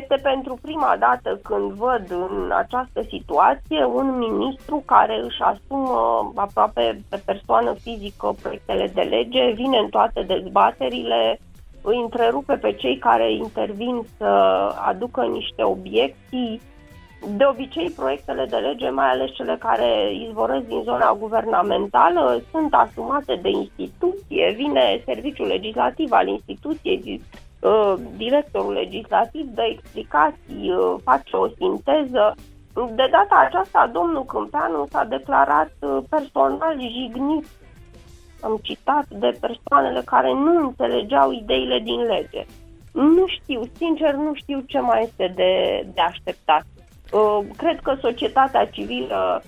Este 0.00 0.16
pentru 0.22 0.58
prima 0.62 0.96
dată 0.98 1.40
când 1.42 1.72
văd 1.72 2.10
în 2.10 2.52
această 2.56 3.02
situație 3.08 3.84
un 3.84 4.18
ministru 4.18 4.82
care 4.86 5.20
își 5.24 5.40
asumă 5.40 6.32
aproape 6.34 7.00
pe 7.08 7.22
persoană 7.24 7.72
fizică 7.72 8.34
proiectele 8.42 8.90
de 8.94 9.00
lege, 9.00 9.50
vine 9.50 9.78
în 9.78 9.88
toate 9.88 10.22
dezbaterile, 10.22 11.38
îi 11.82 12.00
întrerupe 12.00 12.54
pe 12.54 12.72
cei 12.72 12.98
care 12.98 13.32
intervin 13.32 14.02
să 14.16 14.24
aducă 14.86 15.22
niște 15.24 15.62
obiecții. 15.62 16.60
De 17.28 17.44
obicei, 17.44 17.90
proiectele 17.90 18.46
de 18.46 18.56
lege, 18.56 18.88
mai 18.90 19.10
ales 19.10 19.30
cele 19.34 19.56
care 19.60 20.14
izvorăsc 20.28 20.66
din 20.66 20.82
zona 20.84 21.16
guvernamentală, 21.18 22.42
sunt 22.50 22.74
asumate 22.74 23.38
de 23.42 23.48
instituție. 23.48 24.54
Vine 24.56 25.02
serviciul 25.04 25.46
legislativ 25.46 26.12
al 26.12 26.28
instituției, 26.28 27.20
uh, 27.60 27.94
directorul 28.16 28.72
legislativ 28.72 29.46
dă 29.54 29.62
explicații, 29.62 30.70
uh, 30.70 30.94
face 31.04 31.36
o 31.36 31.48
sinteză. 31.48 32.34
De 32.74 33.08
data 33.10 33.46
aceasta, 33.46 33.90
domnul 33.92 34.24
Câmpeanu 34.24 34.86
s-a 34.90 35.04
declarat 35.04 35.72
uh, 35.80 35.98
personal 36.08 36.80
jignit 36.80 37.46
am 38.44 38.58
citat 38.62 39.06
de 39.08 39.38
persoanele 39.40 40.02
care 40.04 40.32
nu 40.32 40.66
înțelegeau 40.66 41.32
ideile 41.32 41.78
din 41.78 42.00
lege. 42.00 42.44
Nu 42.92 43.26
știu, 43.26 43.60
sincer, 43.76 44.14
nu 44.14 44.34
știu 44.34 44.60
ce 44.66 44.78
mai 44.78 45.02
este 45.02 45.32
de, 45.36 45.52
de 45.94 46.00
așteptat. 46.00 46.66
Uh, 47.14 47.40
cred 47.56 47.80
că 47.80 47.96
societatea 48.00 48.66
civilă 48.66 49.42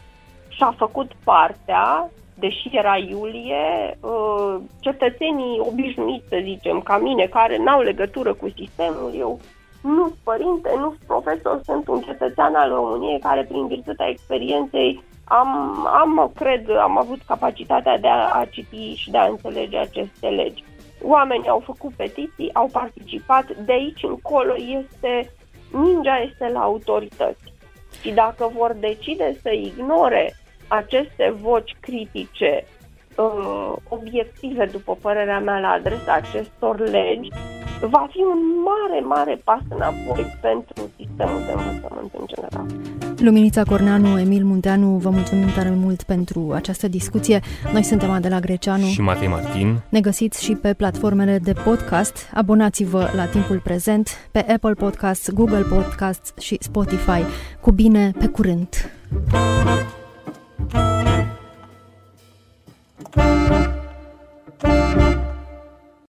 și-a 0.49 0.75
făcut 0.77 1.11
partea, 1.25 2.11
deși 2.35 2.69
era 2.73 2.97
iulie, 2.97 3.99
uh, 4.01 4.57
cetățenii 4.81 5.59
obișnuiți, 5.59 6.29
să 6.29 6.39
zicem, 6.43 6.81
ca 6.81 6.99
mine, 6.99 7.25
care 7.25 7.57
n-au 7.59 7.81
legătură 7.81 8.35
cu 8.35 8.49
sistemul, 8.57 9.13
eu 9.19 9.41
nu 9.83 10.03
sunt 10.03 10.19
părinte, 10.23 10.71
nu 10.77 10.89
sunt 10.89 11.03
profesor, 11.07 11.61
sunt 11.65 11.89
un 11.89 12.01
cetățean 12.01 12.55
al 12.55 12.71
României 12.71 13.19
care, 13.19 13.45
prin 13.45 13.67
virtutea 13.67 14.09
experienței, 14.09 15.03
am, 15.25 15.51
am, 15.87 16.33
cred, 16.35 16.71
am 16.71 16.99
avut 16.99 17.19
capacitatea 17.27 17.99
de 17.99 18.09
a, 18.09 18.39
a 18.39 18.45
citi 18.51 18.95
și 18.95 19.11
de 19.11 19.19
a 19.19 19.27
înțelege 19.27 19.79
aceste 19.79 20.27
legi. 20.27 20.65
Oamenii 21.03 21.49
au 21.49 21.63
făcut 21.65 21.93
petiții, 21.93 22.55
au 22.55 22.69
participat, 22.73 23.47
de 23.65 23.73
aici 23.73 24.03
încolo 24.03 24.55
este, 24.57 25.33
mingea 25.73 26.17
este 26.17 26.49
la 26.49 26.61
autorități. 26.61 27.55
Și 28.01 28.11
dacă 28.11 28.51
vor 28.55 28.77
decide 28.81 29.37
să 29.43 29.51
ignore 29.51 30.35
aceste 30.69 31.35
voci 31.41 31.77
critice, 31.81 32.65
uh, 33.17 33.73
obiective, 33.89 34.65
după 34.65 34.97
părerea 35.01 35.41
mea, 35.41 35.59
la 35.59 35.69
adresa 35.69 36.13
acestor 36.13 36.79
legi, 36.79 37.29
va 37.81 38.07
fi 38.11 38.19
un 38.19 38.41
mare, 38.65 39.01
mare 39.01 39.41
pas 39.45 39.61
înapoi 39.69 40.39
pentru 40.41 40.91
sistemul 40.97 41.41
de 41.47 41.53
învățământ 41.53 42.11
în 42.19 42.25
general. 42.27 42.67
Luminița 43.19 43.63
Corneanu, 43.63 44.19
Emil 44.19 44.45
Munteanu, 44.45 44.87
vă 44.87 45.11
mulțumim 45.11 45.47
tare 45.55 45.71
mult 45.71 46.03
pentru 46.03 46.51
această 46.55 46.89
discuție. 46.89 47.41
Noi 47.73 47.83
suntem 47.83 48.11
Adela 48.11 48.41
Greceanu 48.41 48.85
și 48.85 49.01
Matei 49.01 49.29
Martin. 49.29 49.77
Ne 49.89 50.01
găsiți 50.01 50.45
și 50.45 50.55
pe 50.55 50.75
platformele 50.75 51.39
de 51.39 51.53
podcast. 51.65 52.31
Abonați-vă 52.35 53.09
la 53.15 53.25
timpul 53.25 53.61
prezent 53.65 54.29
pe 54.31 54.39
Apple 54.39 54.73
Podcasts, 54.73 55.31
Google 55.31 55.63
Podcasts 55.63 56.33
și 56.41 56.57
Spotify. 56.61 57.23
Cu 57.61 57.71
bine, 57.71 58.13
pe 58.19 58.27
curând! 58.27 58.69